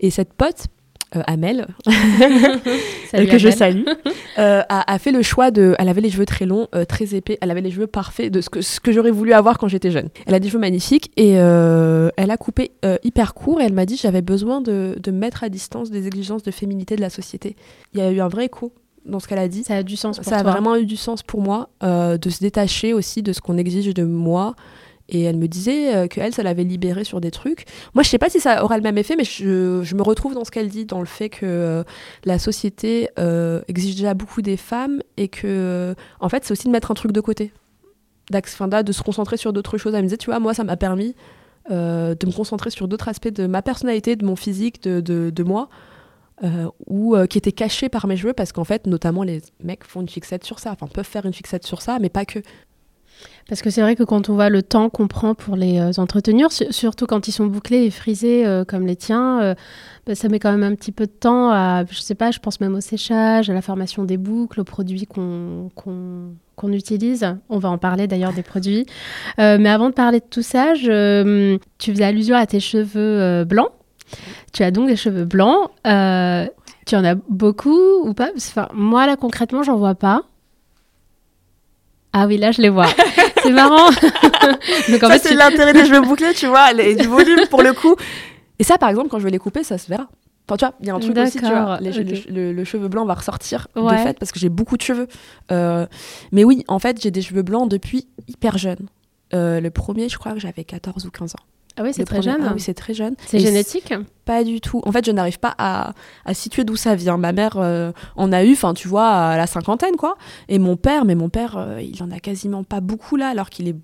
[0.00, 0.66] Et cette pote,
[1.16, 1.66] euh, Amel,
[3.10, 3.84] Salut, que je salue,
[4.38, 5.74] euh, a, a fait le choix de.
[5.78, 7.38] Elle avait les cheveux très longs, euh, très épais.
[7.40, 9.90] Elle avait les cheveux parfaits de ce que, ce que j'aurais voulu avoir quand j'étais
[9.90, 10.08] jeune.
[10.26, 13.72] Elle a des cheveux magnifiques et euh, elle a coupé euh, hyper court et elle
[13.72, 17.00] m'a dit j'avais besoin de, de me mettre à distance des exigences de féminité de
[17.00, 17.56] la société.
[17.94, 18.72] Il y a eu un vrai écho
[19.08, 19.64] dans ce qu'elle a dit.
[19.64, 22.30] Ça a du sens pour Ça a vraiment eu du sens pour moi euh, de
[22.30, 24.54] se détacher aussi de ce qu'on exige de moi.
[25.08, 27.64] Et elle me disait euh, que elle, ça l'avait libérée sur des trucs.
[27.94, 30.44] Moi, je sais pas si ça aura le même effet, mais je, me retrouve dans
[30.44, 31.84] ce qu'elle dit, dans le fait que euh,
[32.24, 36.72] la société euh, exige déjà beaucoup des femmes et que, en fait, c'est aussi de
[36.72, 37.52] mettre un truc de côté.
[38.30, 39.94] De se concentrer sur d'autres choses.
[39.94, 41.14] Elle me disait, tu vois, moi, ça m'a permis
[41.70, 45.68] de me concentrer sur d'autres aspects de ma personnalité, de mon physique, de, moi.
[46.86, 50.08] ou qui étaient cachés par mes cheveux parce qu'en fait notamment les mecs font une
[50.08, 52.38] fixette sur ça enfin peuvent faire une fixette sur ça mais pas que
[53.48, 55.90] Parce que c'est vrai que quand on voit le temps qu'on prend pour les euh,
[55.96, 59.54] entretenir, su- surtout quand ils sont bouclés et frisés euh, comme les tiens, euh,
[60.06, 62.38] bah, ça met quand même un petit peu de temps à, je sais pas, je
[62.40, 67.36] pense même au séchage, à la formation des boucles, aux produits qu'on utilise.
[67.48, 68.84] On va en parler d'ailleurs des produits.
[69.38, 73.70] Mais avant de parler de tout ça, tu faisais allusion à tes cheveux blancs.
[74.52, 75.70] Tu as donc des cheveux blancs.
[75.84, 78.30] Tu en as beaucoup ou pas?
[78.36, 80.22] Enfin, Moi, là, concrètement, j'en vois pas.
[82.12, 82.86] Ah oui, là, je les vois.
[83.42, 83.90] C'est marrant.
[84.88, 87.62] Donc, en ça c'est tu- l'intérêt des cheveux bouclés tu vois et du volume pour
[87.62, 87.94] le coup
[88.58, 90.08] et ça par exemple quand je vais les couper ça se verra
[90.50, 92.64] Enfin, tu vois, il y a un truc aussi, tu vois, les le, le- le
[92.64, 94.02] cheveu blanc va ressortir de Ouais.
[94.02, 95.06] fait parce que j'ai beaucoup de cheveux.
[95.52, 95.86] Euh,
[96.32, 98.88] mais oui, en fait, j'ai des cheveux blancs depuis hyper jeune.
[99.34, 101.44] Euh, le premier, je crois que j'avais 14 ou 15 ans.
[101.78, 102.42] Ah oui, c'est Le très premier- jeune.
[102.46, 103.14] Ah oui, c'est très jeune.
[103.26, 104.82] c'est génétique Pas du tout.
[104.84, 105.92] En fait, je n'arrive pas à,
[106.24, 107.16] à situer d'où ça vient.
[107.16, 110.16] Ma mère euh, en a eu, enfin, tu vois, à la cinquantaine, quoi.
[110.48, 113.48] Et mon père, mais mon père, euh, il en a quasiment pas beaucoup là, alors
[113.50, 113.76] qu'il est.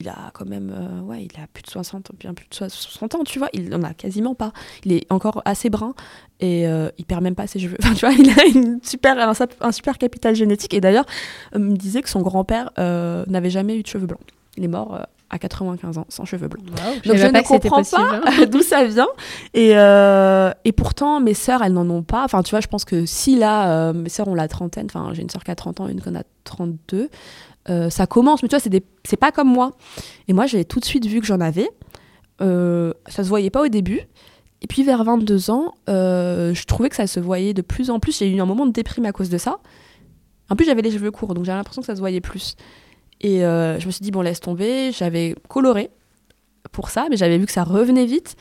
[0.00, 0.74] Il a quand même.
[0.76, 3.48] euh, ouais, il a plus de 60, bien plus de 60 ans, tu vois.
[3.52, 4.52] Il en a quasiment pas.
[4.84, 5.94] Il est encore assez brun
[6.40, 7.76] et euh, il perd même pas ses cheveux.
[7.82, 9.16] Enfin, tu vois, il a une super,
[9.60, 10.74] un, super capital génétique.
[10.74, 11.06] Et d'ailleurs,
[11.54, 14.20] euh, me disait que son grand-père euh, n'avait jamais eu de cheveux blancs.
[14.56, 14.98] Il est mort
[15.34, 16.64] à 95 ans sans cheveux blancs.
[17.04, 19.08] Donc je ne comprends pas d'où ça vient.
[19.52, 22.24] Et, euh, et pourtant, mes sœurs, elles n'en ont pas.
[22.24, 25.10] Enfin, tu vois, je pense que si là, euh, mes sœurs ont la trentaine, enfin,
[25.12, 27.10] j'ai une sœur qui a 30 ans, une qui en a 32,
[27.68, 28.44] euh, ça commence.
[28.44, 29.72] Mais tu vois, c'est pas comme moi.
[30.28, 31.68] Et moi, j'ai tout de suite vu que j'en avais.
[32.38, 34.02] Ça se voyait pas au début.
[34.62, 38.16] Et puis vers 22 ans, je trouvais que ça se voyait de plus en plus.
[38.16, 39.58] J'ai eu un moment de déprime à cause de ça.
[40.48, 42.54] En plus, j'avais les cheveux courts, donc j'avais l'impression que ça se voyait plus.
[43.24, 44.92] Et euh, je me suis dit, bon, laisse tomber.
[44.92, 45.90] J'avais coloré
[46.72, 48.36] pour ça, mais j'avais vu que ça revenait vite.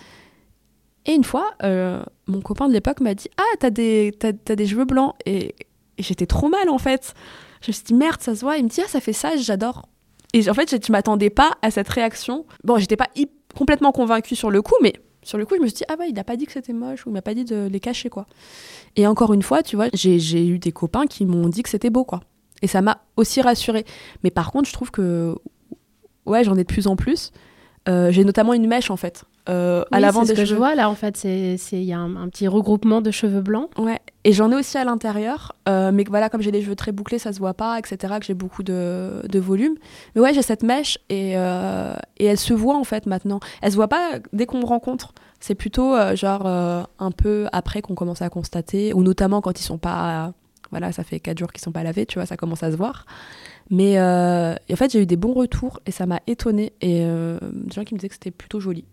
[1.06, 4.56] Et une fois, euh, mon copain de l'époque m'a dit Ah, t'as des, t'as, t'as
[4.56, 5.16] des cheveux blancs.
[5.26, 5.56] Et,
[5.98, 7.14] j'étais trop mal en fait.
[7.62, 8.58] Je me suis dit Merde, ça se voit.
[8.58, 9.84] Il me dit Ah, ça fait ça, j'adore.
[10.34, 12.46] Et en fait, je, je m'attendais pas à cette réaction.
[12.66, 13.08] Bon, j'étais pas
[13.56, 14.94] complètement convaincue sur le coup, mais
[15.24, 16.74] sur le coup, je me suis dit Ah, ouais, il a pas dit que c'était
[16.74, 18.26] moche ou il m'a pas dit de les cacher, quoi.
[18.98, 21.70] Et encore une fois, tu vois, j'ai, j'ai eu des copains qui m'ont dit que
[21.70, 22.20] c'était beau, quoi.
[22.64, 23.86] Et ça m'a aussi rassurée.
[24.24, 25.36] Mais par contre, je trouve que,
[26.26, 27.32] ouais, j'en ai de plus en plus.
[27.90, 29.26] Euh, j'ai notamment une mèche, en fait.
[29.50, 30.58] euh, à l'avant c'est ce des que je cheveux.
[30.60, 33.70] vois là en fait, c'est il y a un, un petit regroupement de cheveux blancs.
[33.78, 36.94] Ouais, et j'en ai aussi à l'intérieur, euh, mais voilà, comme j'ai les cheveux très
[36.94, 39.76] bouclés, ça se voit pas, etc., que j'ai beaucoup de, de volume.
[40.16, 43.42] Mais ouais, j'ai cette mèche et, et elle se voit en fait maintenant.
[43.62, 45.14] Elle se voit pas dès qu'on me rencontre.
[45.42, 49.78] C'est plutôt genre un peu après qu'on commence à constater, ou notamment quand ils sont
[49.78, 50.32] pas.
[50.74, 52.76] Voilà, ça fait 4 jours qu'ils sont pas lavés, tu vois, ça commence à se
[52.76, 53.06] voir.
[53.70, 56.74] Mais euh, en fait, j'ai eu des bons retours et ça m'a étonnée.
[56.82, 58.86] Et euh, des gens qui me disaient que c'était plutôt joli.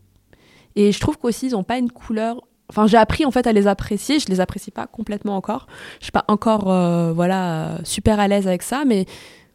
[0.76, 2.42] Et je trouve qu'aussi, ils ont pas une couleur.
[2.68, 4.18] Enfin, j'ai appris en fait à les apprécier.
[4.18, 5.68] Je les apprécie pas complètement encore.
[6.00, 8.84] Je suis pas encore, euh, voilà, super à l'aise avec ça.
[8.86, 9.06] Mais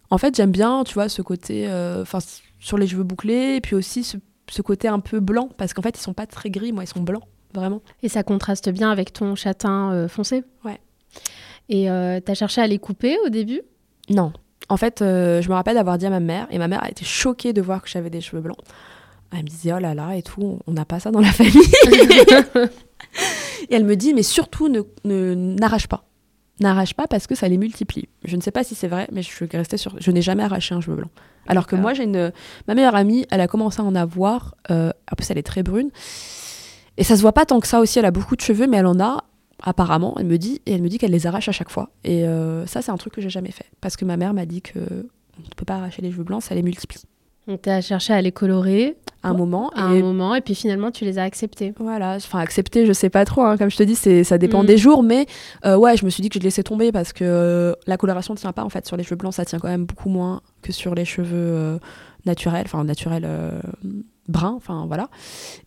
[0.10, 1.68] en fait, j'aime bien, tu vois, ce côté,
[2.02, 2.18] enfin,
[2.58, 4.18] sur les cheveux bouclés, et puis aussi ce,
[4.50, 6.88] ce côté un peu blanc, parce qu'en fait, ils sont pas très gris, moi, ils
[6.88, 7.82] sont blancs, vraiment.
[8.02, 10.44] Et ça contraste bien avec ton châtain foncé?
[10.64, 10.80] Ouais.
[11.70, 13.62] Et euh, t'as cherché à les couper au début?
[14.10, 14.34] Non.
[14.70, 16.90] En fait, euh, je me rappelle d'avoir dit à ma mère, et ma mère a
[16.90, 18.58] été choquée de voir que j'avais des cheveux blancs.
[19.32, 21.54] Elle me disait, oh là là, et tout, on n'a pas ça dans la famille.
[23.70, 26.06] et elle me dit, mais surtout, ne, n'arrache pas.
[26.62, 28.08] N'arrache pas parce que ça les multiplie.
[28.24, 29.96] Je ne sais pas si c'est vrai, mais je suis restée sur.
[30.00, 31.10] Je n'ai jamais arraché un cheveu blanc.
[31.48, 32.32] Alors que moi, j'ai une.
[32.70, 34.56] Ma meilleure amie, elle a commencé à en avoir.
[34.72, 35.90] Euh, en plus, elle est très brune.
[36.96, 38.00] Et ça se voit pas tant que ça aussi.
[38.00, 39.26] Elle a beaucoup de cheveux, mais elle en a
[39.62, 40.16] apparemment.
[40.20, 41.90] Elle me dit et elle me dit qu'elle les arrache à chaque fois.
[42.04, 44.46] Et euh, ça, c'est un truc que j'ai jamais fait parce que ma mère m'a
[44.46, 47.04] dit que on ne peut pas arracher les cheveux blancs, ça les multiplie.
[47.48, 50.92] Donc tu as cherché à les colorer un moment à un moment et puis finalement
[50.92, 51.74] tu les as acceptés.
[51.80, 53.58] Voilà, enfin accepter, je sais pas trop hein.
[53.58, 54.68] comme je te dis, c'est ça dépend mm.
[54.68, 55.28] des jours mais
[55.66, 58.34] euh, ouais, je me suis dit que je laissais tomber parce que euh, la coloration
[58.34, 60.42] ne tient pas en fait sur les cheveux blancs, ça tient quand même beaucoup moins
[60.64, 61.78] que sur les cheveux euh,
[62.26, 63.28] naturels, enfin naturels
[64.28, 65.10] bruns, enfin voilà.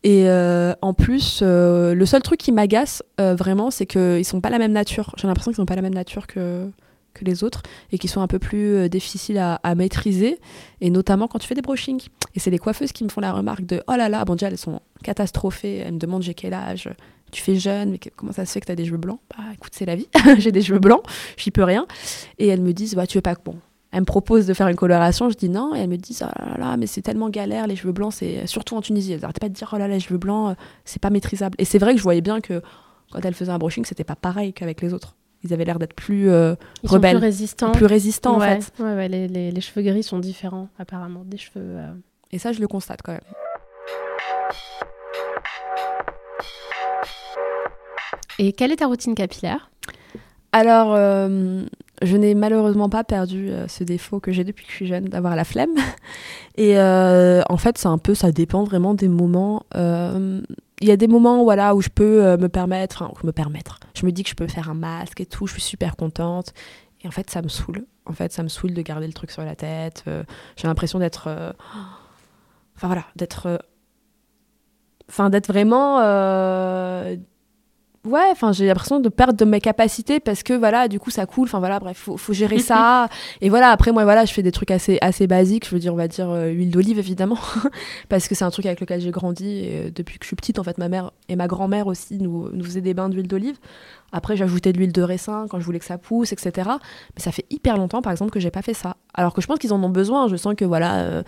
[0.04, 4.72] Et en plus, le seul truc qui m'agace vraiment, c'est qu'ils sont pas la même
[4.72, 5.14] nature.
[5.16, 6.70] J'ai l'impression qu'ils sont pas la même nature que
[7.18, 10.38] que les autres et qui sont un peu plus euh, difficiles à, maîtriser,
[10.80, 12.08] et notamment quand tu fais des brushings.
[12.34, 14.48] Et c'est les coiffeuses qui me font la remarque de oh là là, bon, déjà
[14.48, 16.88] elles sont catastrophées, elles me demandent j'ai quel âge,
[17.30, 19.20] tu fais jeune, mais comment ça se fait que tu as des cheveux blancs?
[19.30, 21.02] Bah écoute, c'est la vie, j'ai des cheveux blancs,
[21.36, 21.86] j'y peux rien.
[22.38, 23.56] Et elles me disent bah tu veux pas que bon.
[23.90, 26.42] Elles me proposent de faire une coloration, je dis non, et elles me disent oh
[26.46, 29.12] là là, mais c'est tellement galère, les cheveux blancs, c'est surtout en Tunisie.
[29.12, 31.56] Elles arrêtaient pas de dire oh là là, les cheveux blancs, c'est pas maîtrisable.
[31.58, 32.60] Et c'est vrai que je voyais bien que
[33.10, 35.94] quand elles faisaient un brushing, c'était pas pareil qu'avec les autres ils avaient l'air d'être
[35.94, 37.72] plus euh, rebelles, plus résistants.
[37.72, 38.72] Plus résistants en fait.
[38.78, 41.76] Ouais, ouais, les, les, les, cheveux gris sont différents apparemment des cheveux.
[41.76, 41.92] Euh.
[42.32, 43.20] Et ça, je le constate quand même.
[48.40, 49.70] Et quelle est ta routine capillaire?
[50.52, 51.64] Alors, euh,
[52.02, 55.36] je n'ai malheureusement pas perdu ce défaut que j'ai depuis que je suis jeune, d'avoir
[55.36, 55.74] la flemme.
[56.56, 59.64] Et en fait, c'est un peu, ça dépend vraiment des moments
[60.80, 63.80] il y a des moments voilà où je peux euh, me permettre me permettre.
[63.94, 66.52] Je me dis que je peux faire un masque et tout je suis super contente.
[67.02, 67.86] Et en fait ça me saoule.
[68.06, 70.24] En fait ça me saoule de garder le truc sur la tête euh,
[70.56, 71.52] j'ai l'impression d'être euh,
[72.76, 73.60] enfin voilà d'être
[75.08, 75.98] enfin d'être vraiment
[78.04, 81.26] ouais enfin j'ai l'impression de perdre de mes capacités parce que voilà du coup ça
[81.26, 81.46] coule.
[81.46, 83.08] Enfin voilà bref faut, faut gérer ça.
[83.40, 85.66] Et voilà après moi voilà je fais des trucs assez assez basiques.
[85.66, 87.38] Je veux dire on va dire euh, huile d'olive évidemment.
[88.08, 90.36] Parce que c'est un truc avec lequel j'ai grandi et, euh, depuis que je suis
[90.36, 93.28] petite en fait ma mère et ma grand-mère aussi nous, nous faisaient des bains d'huile
[93.28, 93.56] d'olive
[94.12, 96.70] après, j'ajoutais de l'huile de raisin quand je voulais que ça pousse, etc.
[97.16, 98.96] Mais ça fait hyper longtemps, par exemple, que j'ai pas fait ça.
[99.14, 100.28] Alors que je pense qu'ils en ont besoin.
[100.28, 101.22] Je sens que voilà, euh,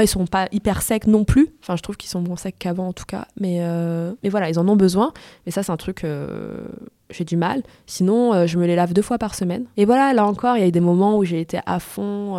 [0.00, 1.54] ils sont pas hyper secs non plus.
[1.62, 3.26] Enfin, je trouve qu'ils sont moins secs qu'avant en tout cas.
[3.38, 5.12] Mais, euh, voilà, ils en ont besoin.
[5.46, 6.04] Mais ça, c'est un truc.
[6.04, 6.66] Euh,
[7.14, 7.62] j'ai du mal.
[7.86, 9.64] Sinon, je me les lave deux fois par semaine.
[9.76, 12.36] Et voilà, là encore, il y a eu des moments où j'ai été à fond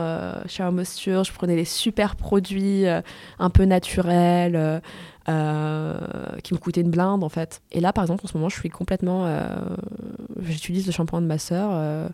[0.48, 1.24] chez Moisture.
[1.24, 2.86] Je prenais des super produits
[3.40, 4.82] un peu naturels.
[5.28, 5.98] Euh,
[6.44, 7.64] qui me coûtait une blinde en fait.
[7.72, 9.26] Et là, par exemple, en ce moment, je suis complètement.
[9.26, 9.48] Euh,
[10.42, 11.70] j'utilise le shampoing de ma sœur.
[11.74, 12.08] Euh,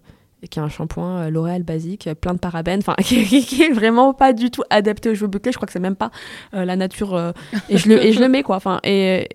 [0.49, 4.33] qui est un shampoing L'Oréal basique, plein de parabènes, enfin qui, qui, est vraiment pas
[4.33, 5.51] du tout adapté aux cheveux bouclés.
[5.51, 6.09] Je crois que c'est même pas
[6.53, 7.33] la nature.
[7.69, 8.55] et je le et je le mets quoi.
[8.55, 9.27] Enfin et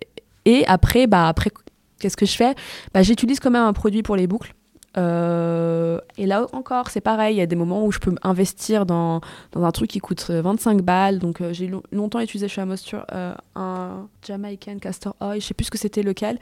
[0.47, 1.51] et après bah après
[1.99, 2.55] qu'est-ce que je fais?
[2.95, 4.55] Bah j'utilise quand même un produit pour les boucles.
[4.99, 8.87] Euh, et là encore, c'est pareil, il y a des moments où je peux investir
[8.87, 9.21] dans,
[9.53, 11.19] dans un truc qui coûte 25 balles.
[11.19, 15.67] Donc euh, j'ai longtemps utilisé chez Amosture euh, un Jamaican Castor Oil, je sais plus
[15.67, 16.39] ce que c'était lequel.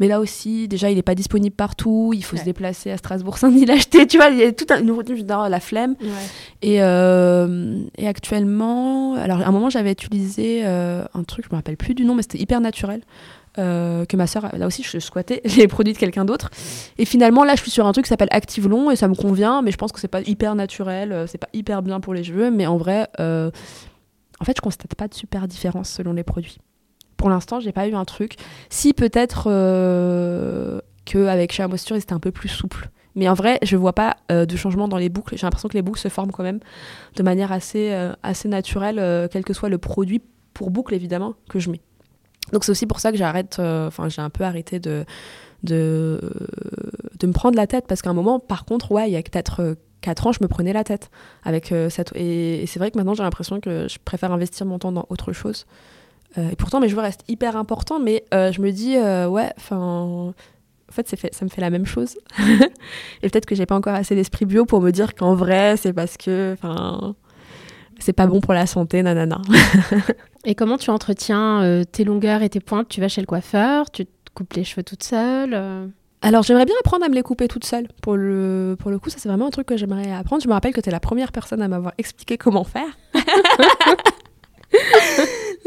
[0.00, 2.10] Mais là aussi, déjà, il n'est pas disponible partout.
[2.16, 4.08] Il faut se déplacer à Strasbourg-Saint-Denis l'acheter.
[4.08, 5.94] Tu vois, il y a toute une routine, je la flemme.
[6.62, 11.94] Et, et, actuellement, alors à un moment, j'avais utilisé un truc, je me rappelle plus
[11.94, 13.02] du nom, mais c'était hyper naturel.
[13.58, 16.50] Euh, que ma soeur, là aussi, je squattais les produits de quelqu'un d'autre.
[16.98, 19.14] Et finalement, là, je suis sur un truc qui s'appelle Active Long et ça me
[19.14, 22.14] convient, mais je pense que c'est pas hyper naturel, euh, c'est pas hyper bien pour
[22.14, 23.50] les cheveux, mais en vrai, euh,
[24.40, 26.58] en fait, je constate pas de super différence selon les produits.
[27.16, 28.36] Pour l'instant, j'ai pas eu un truc.
[28.70, 29.44] Si peut-être
[31.04, 32.90] qu'avec Shea Moisture, c'était un peu plus souple.
[33.14, 35.38] Mais en vrai, je vois pas de changement dans les boucles.
[35.38, 36.58] J'ai l'impression que les boucles se forment quand même
[37.14, 40.20] de manière assez, assez naturelle, quel que soit le produit
[40.52, 41.80] pour boucle évidemment que je mets.
[42.52, 45.04] Donc c'est aussi pour ça que j'arrête, euh, enfin j'ai un peu arrêté de,
[45.62, 46.20] de,
[47.18, 49.22] de me prendre la tête parce qu'à un moment, par contre, ouais, il y a
[49.22, 51.10] peut-être 4 euh, ans, je me prenais la tête
[51.44, 52.12] avec euh, cette.
[52.14, 55.32] Et, c'est vrai que maintenant, j'ai l'impression que je préfère investir mon temps dans autre
[55.32, 55.66] chose.
[56.36, 60.32] et pourtant, mes cheveux restent hyper importants, mais je me dis, ouais, enfin.
[60.86, 62.16] En fait, fait, ça me fait la même chose.
[63.22, 65.92] et peut-être que j'ai pas encore assez d'esprit bio pour me dire qu'en vrai, c'est
[65.92, 67.16] parce que, enfin,
[68.04, 69.40] c'est pas bon pour la santé, nanana.
[70.44, 72.86] et comment tu entretiens euh, tes longueurs et tes pointes?
[72.88, 75.86] Tu vas chez le coiffeur Tu te coupes les cheveux toute seule euh?
[76.20, 77.86] alors j'aimerais bien apprendre à me les couper toute seule.
[78.02, 80.42] Pour le, pour le coup, ça c'est vraiment un truc que j'aimerais apprendre.
[80.42, 82.96] Je me rappelle que tu es la première personne à m'avoir expliqué comment faire.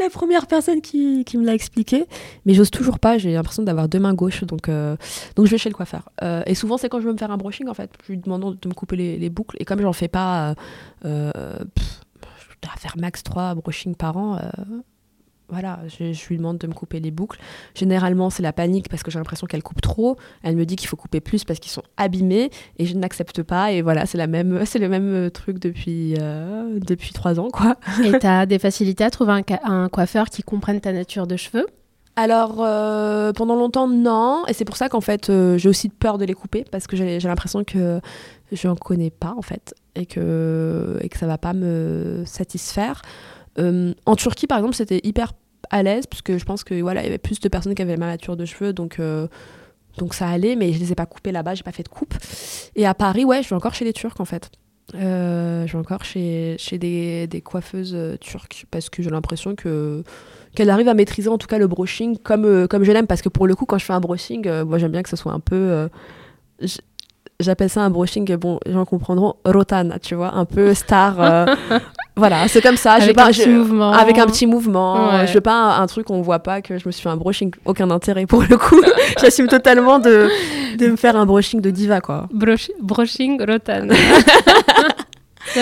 [0.00, 2.06] la première personne qui, qui me l'a expliqué.
[2.44, 4.96] Mais j'ose toujours pas, j'ai l'impression d'avoir deux mains gauches, donc, euh,
[5.36, 6.08] donc je vais chez le coiffeur.
[6.46, 7.90] et souvent c'est quand je veux me faire un brushing en fait.
[8.06, 9.56] Je lui demande de me couper les, les boucles.
[9.60, 10.54] Et comme j'en fais pas
[12.62, 14.48] à faire max 3 brushings par an, euh,
[15.50, 17.40] voilà, je, je lui demande de me couper les boucles.
[17.74, 20.18] Généralement, c'est la panique parce que j'ai l'impression qu'elle coupe trop.
[20.42, 23.72] Elle me dit qu'il faut couper plus parce qu'ils sont abîmés et je n'accepte pas.
[23.72, 27.76] Et voilà, c'est la même, c'est le même truc depuis euh, depuis trois ans, quoi.
[28.04, 31.66] Et t'as des facilités à trouver un, coiffeur qui comprenne ta nature de cheveux?
[32.16, 34.44] Alors, euh, pendant longtemps, non.
[34.48, 36.96] Et c'est pour ça qu'en fait, euh, j'ai aussi peur de les couper parce que
[36.96, 38.00] j'ai j'ai l'impression que
[38.52, 43.02] je n'en connais pas, en fait, et que, et que ça va pas me satisfaire.
[43.58, 45.32] Euh, en Turquie, par exemple, c'était hyper
[45.70, 47.82] à l'aise parce que je pense que voilà, il y avait plus de personnes qui
[47.82, 48.98] avaient ma nature de cheveux, donc.
[49.00, 49.26] euh,
[49.96, 52.14] donc ça allait, mais je les ai pas coupés là-bas, j'ai pas fait de coupe.
[52.76, 54.48] Et à Paris, ouais, je vais encore chez les Turcs en fait.
[54.94, 60.04] Euh, je vais encore chez, chez des, des coiffeuses turques parce que j'ai l'impression que
[60.54, 63.28] qu'elle arrive à maîtriser en tout cas le brushing comme, comme je l'aime parce que
[63.28, 65.40] pour le coup quand je fais un brushing moi j'aime bien que ce soit un
[65.40, 65.88] peu
[67.40, 71.46] j'appelle ça un brushing bon les gens comprendront rotana tu vois un peu star euh,
[72.16, 73.92] voilà c'est comme ça Avec pas un petit mouvement.
[73.92, 75.26] avec un petit mouvement Ouais.
[75.28, 77.08] je veux pas un, un truc où on voit pas que je me suis fait
[77.08, 78.82] un brushing aucun intérêt pour le coup
[79.20, 80.28] j'assume totalement de,
[80.78, 83.86] de me faire un brushing de diva quoi Brosh- brushing Rotan.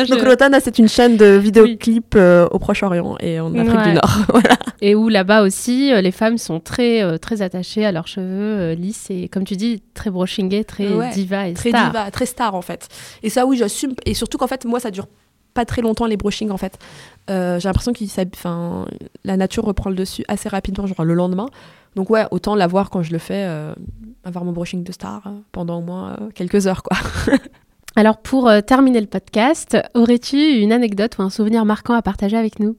[0.05, 3.85] Donc Rotana c'est une chaîne de vidéoclips euh, au Proche-Orient et en Afrique Ouais.
[3.89, 4.57] du Nord voilà.
[4.81, 8.27] Et où là-bas aussi, euh, les femmes sont très, euh, très attachées à leurs cheveux
[8.27, 11.87] euh, lisses et, comme tu dis, très brushingés, très Ouais, diva et très star.
[11.91, 12.89] diva, très star en fait.
[13.23, 13.95] Et ça, oui, j'assume.
[14.05, 15.07] Et surtout qu'en fait, moi, ça dure
[15.55, 16.79] pas très longtemps les brushings en fait.
[17.31, 18.05] Euh, J'ai l'impression que
[19.25, 21.47] la nature reprend le dessus assez rapidement, genre le lendemain.
[21.95, 23.75] Donc ouais, autant l'avoir quand je le fais, euh,
[24.23, 26.99] avoir mon brushing de star euh, pendant au moins euh, quelques heures quoi.
[27.99, 32.37] Alors, pour euh, terminer le podcast, aurais-tu une anecdote ou un souvenir marquant à partager
[32.37, 32.77] avec nous?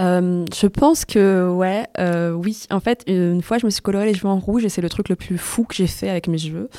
[0.00, 2.62] Euh, je pense que ouais, euh, oui.
[2.70, 4.88] En fait, une fois, je me suis coloré les cheveux en rouge et c'est le
[4.88, 6.70] truc le plus fou que j'ai fait avec mes cheveux.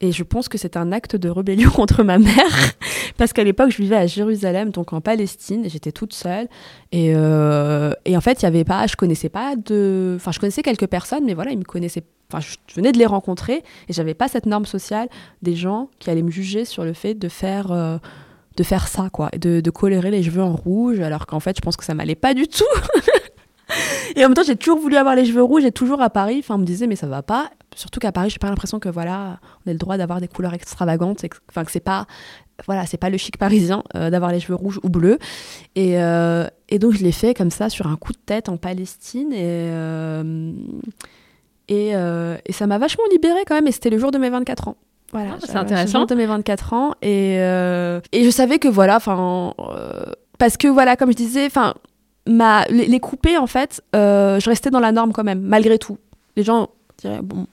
[0.00, 2.74] Et je pense que c'est un acte de rébellion contre ma mère,
[3.16, 6.46] parce qu'à l'époque, je vivais à Jérusalem, donc en Palestine, et j'étais toute seule.
[6.92, 10.62] Et, et en fait, il y avait pas, je connaissais pas de, enfin, je connaissais
[10.62, 12.04] quelques personnes, mais voilà, ils me connaissaient.
[12.32, 15.08] Enfin, je venais de les rencontrer, et j'avais pas cette norme sociale
[15.42, 17.72] des gens qui allaient me juger sur le fait de faire.
[17.72, 17.98] euh,
[18.56, 21.60] de faire ça, quoi, de, de colorer les cheveux en rouge, alors qu'en fait, je
[21.60, 22.64] pense que ça m'allait pas du tout.
[24.16, 26.38] et en même temps, j'ai toujours voulu avoir les cheveux rouges, et toujours à Paris,
[26.40, 27.50] enfin, on me disait, mais ça va pas.
[27.76, 30.54] Surtout qu'à Paris, j'ai pas l'impression que, voilà, on a le droit d'avoir des couleurs
[30.54, 32.06] extravagantes, que- enfin, que c'est pas,
[32.66, 35.18] voilà, c'est pas le chic parisien euh, d'avoir les cheveux rouges ou bleus.
[35.76, 38.56] Et, euh, et donc, je l'ai fait comme ça, sur un coup de tête en
[38.56, 39.70] Palestine, et,
[41.68, 44.30] et, euh, et ça m'a vachement libérée quand même, et c'était le jour de mes
[44.30, 44.76] 24 ans.
[45.12, 45.98] Voilà, Ah, c'est intéressant.
[45.98, 50.04] le jour de mes 24 ans, et, euh, et je savais que, voilà, enfin, euh,
[50.38, 51.74] parce que, voilà, comme je disais, enfin,
[52.26, 55.98] ma, les, les couper, en fait, je restais dans la norme quand même, malgré tout.
[56.36, 57.46] Les gens diraient, bon,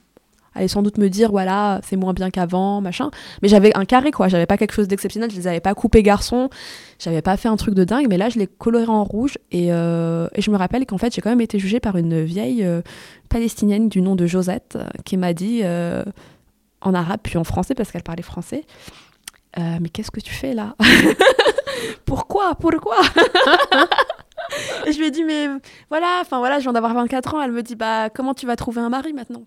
[0.56, 3.12] allaient sans doute me dire, voilà, c'est moins bien qu'avant, machin.
[3.42, 4.30] Mais j'avais un carré, quoi.
[4.30, 5.30] J'avais pas quelque chose d'exceptionnel.
[5.30, 6.50] Je les avais pas coupés garçons.
[6.98, 8.08] J'avais pas fait un truc de dingue.
[8.10, 9.38] Mais là, je les colorais en rouge.
[9.52, 12.64] Et, euh, je me rappelle qu'en fait, j'ai quand même été jugée par une vieille
[12.64, 12.82] euh,
[13.30, 15.64] palestinienne du nom de Josette, euh, qui m'a dit,
[16.82, 18.64] en arabe puis en français, parce qu'elle parlait français,
[19.58, 20.76] mais qu'est-ce que tu fais là?
[22.06, 22.56] Pourquoi?
[22.56, 22.98] Pourquoi?
[24.86, 25.48] Et je lui ai dit, mais
[25.90, 27.42] voilà, enfin voilà, je viens d'avoir 24 ans.
[27.42, 29.44] Elle me dit, bah comment tu vas trouver un mari maintenant?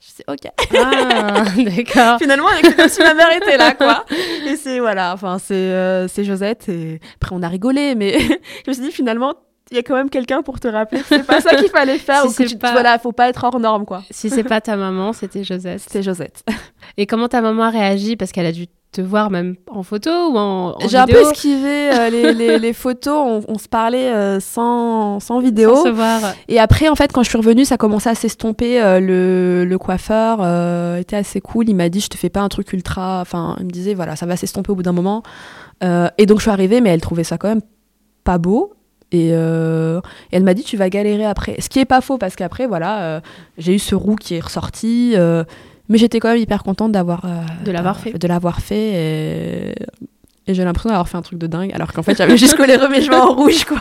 [0.00, 0.50] Je sais, ok.
[0.78, 2.18] Ah, d'accord.
[2.18, 4.06] Finalement, c'est comme si ma mère était là, quoi.
[4.46, 6.70] Et c'est, voilà, enfin, c'est euh, Josette.
[6.70, 8.18] Et après, on a rigolé, mais
[8.64, 9.34] je me suis dit, finalement,
[9.70, 11.98] il y a quand même quelqu'un pour te rappeler que c'est pas ça qu'il fallait
[11.98, 12.22] faire.
[12.22, 14.02] Si ou que tu, pas- voilà, faut pas être hors norme, quoi.
[14.10, 15.80] Si c'est pas ta maman, c'était Josette.
[15.80, 16.44] C'était Josette.
[16.96, 18.16] Et comment ta maman a réagi?
[18.16, 21.20] Parce qu'elle a dû te voir même en photo ou en, en J'ai un peu
[21.20, 23.14] esquivé euh, les, les, les photos.
[23.46, 25.76] On, on se parlait euh, sans, sans vidéo.
[25.76, 26.20] sans se voir.
[26.48, 28.82] Et après, en fait, quand je suis revenue, ça commençait à s'estomper.
[28.82, 30.40] euh, le, le coiffeur
[30.96, 31.68] était assez cool.
[31.68, 33.20] Il m'a dit, je te fais pas un truc ultra.
[33.20, 35.22] Enfin, il me disait, voilà, ça va s'estomper au bout d'un moment.
[35.82, 37.62] Et donc, je suis arrivée, mais elle trouvait ça quand même
[38.24, 38.74] pas beau.
[39.12, 40.00] Et, euh,
[40.30, 41.56] et elle m'a dit, tu vas galérer après.
[41.60, 43.20] Ce qui est pas faux, parce qu'après, voilà, euh,
[43.58, 45.14] j'ai eu ce roux qui est ressorti.
[45.16, 45.42] euh,
[45.90, 48.16] mais j'étais quand même hyper contente d'avoir euh, De l'avoir fait.
[48.16, 48.92] De l'avoir fait.
[48.94, 49.74] Et,
[50.46, 51.72] et j'ai l'impression d'avoir fait un truc de dingue.
[51.74, 53.80] Alors qu'en fait, j'avais juste collé mes cheveux en rouge, quoi.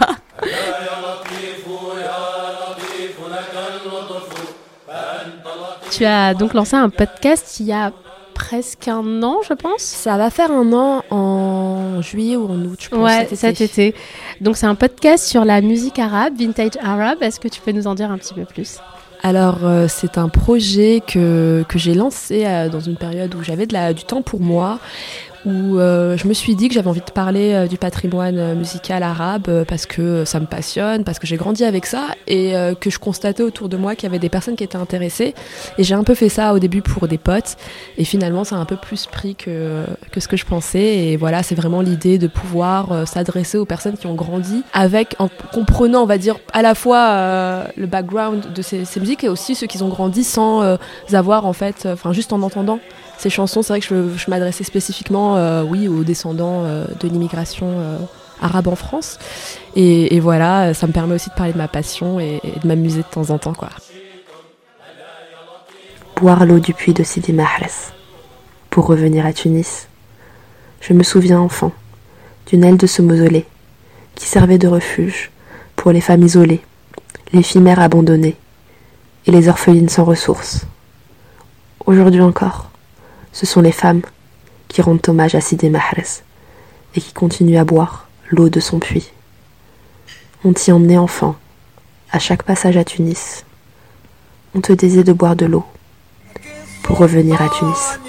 [5.92, 7.92] Tu as donc lancé un podcast il y a
[8.34, 9.82] presque un an, je pense.
[9.82, 13.00] Ça va faire un an en juillet ou en août, je pense.
[13.00, 13.88] Ouais, cet cet été.
[13.90, 14.00] été.
[14.42, 17.22] Donc c'est un podcast sur la musique arabe, vintage arabe.
[17.22, 18.80] Est-ce que tu peux nous en dire un petit peu plus?
[19.22, 23.66] Alors, euh, c'est un projet que, que j'ai lancé euh, dans une période où j'avais
[23.94, 24.80] du temps pour moi,
[25.46, 28.56] où euh, je me suis dit que j'avais envie de parler euh, du patrimoine euh,
[28.56, 32.90] musical arabe parce que ça me passionne, parce que j'ai grandi avec ça et que
[32.90, 35.34] je constatais autour de moi qu'il y avait des personnes qui étaient intéressées.
[35.78, 37.56] Et j'ai un peu fait ça au début pour des potes
[37.98, 40.80] et finalement ça a un peu plus pris que, que ce que je pensais.
[40.80, 45.30] Et voilà, c'est vraiment l'idée de pouvoir s'adresser aux personnes qui ont grandi avec, en
[45.54, 49.56] comprenant, on va dire, à la fois le background de ces, ces, musiques et aussi
[49.56, 50.78] ceux qui ont grandi sans
[51.14, 52.80] avoir en fait, enfin juste en entendant
[53.20, 57.68] ces chansons, c'est vrai que je, m'adressais spécifiquement, euh, oui, aux descendants euh, de l'immigration
[57.70, 57.98] euh,
[58.42, 59.20] arabe en France.
[59.76, 63.02] Et, voilà, ça me permet aussi de parler de ma passion et, et de m'amuser
[63.02, 63.70] de temps en temps, quoi.
[66.16, 67.92] Boire l'eau du puits de Sidi Mahrez
[68.70, 69.88] pour revenir à Tunis.
[70.80, 71.74] Je me souviens enfant
[72.48, 73.46] d'une aile de ce mausolée
[74.16, 75.30] qui servait de refuge
[75.76, 76.62] pour les femmes isolées,
[77.34, 78.38] les filles mères abandonnées
[79.26, 80.66] et les orphelines sans ressources.
[81.86, 82.70] Aujourd'hui encore,
[83.32, 84.02] ce sont les femmes
[84.68, 86.24] qui rendent hommage à Sidi Mahrez
[86.96, 89.12] et qui continuent à boire l'eau de son puits.
[90.44, 91.36] On t'y emmenait enfant,
[92.12, 93.46] à chaque passage à Tunis.
[94.56, 95.66] On te disait de boire de l'eau
[96.84, 98.00] pour revenir à Tunis.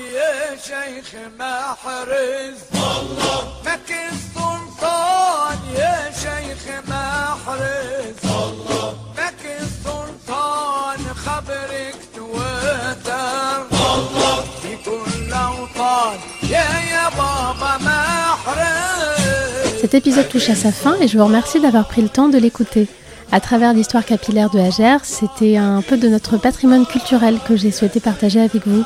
[19.90, 22.38] Cet épisode touche à sa fin et je vous remercie d'avoir pris le temps de
[22.38, 22.86] l'écouter.
[23.32, 27.72] À travers l'histoire capillaire de Hager, c'était un peu de notre patrimoine culturel que j'ai
[27.72, 28.84] souhaité partager avec vous.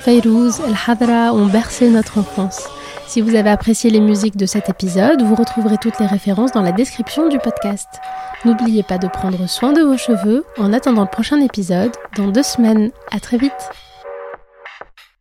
[0.00, 2.62] Fayrouz, El Hadra ont bercé notre enfance.
[3.06, 6.62] Si vous avez apprécié les musiques de cet épisode, vous retrouverez toutes les références dans
[6.62, 7.88] la description du podcast.
[8.46, 12.42] N'oubliez pas de prendre soin de vos cheveux en attendant le prochain épisode dans deux
[12.42, 12.92] semaines.
[13.12, 13.89] À très vite!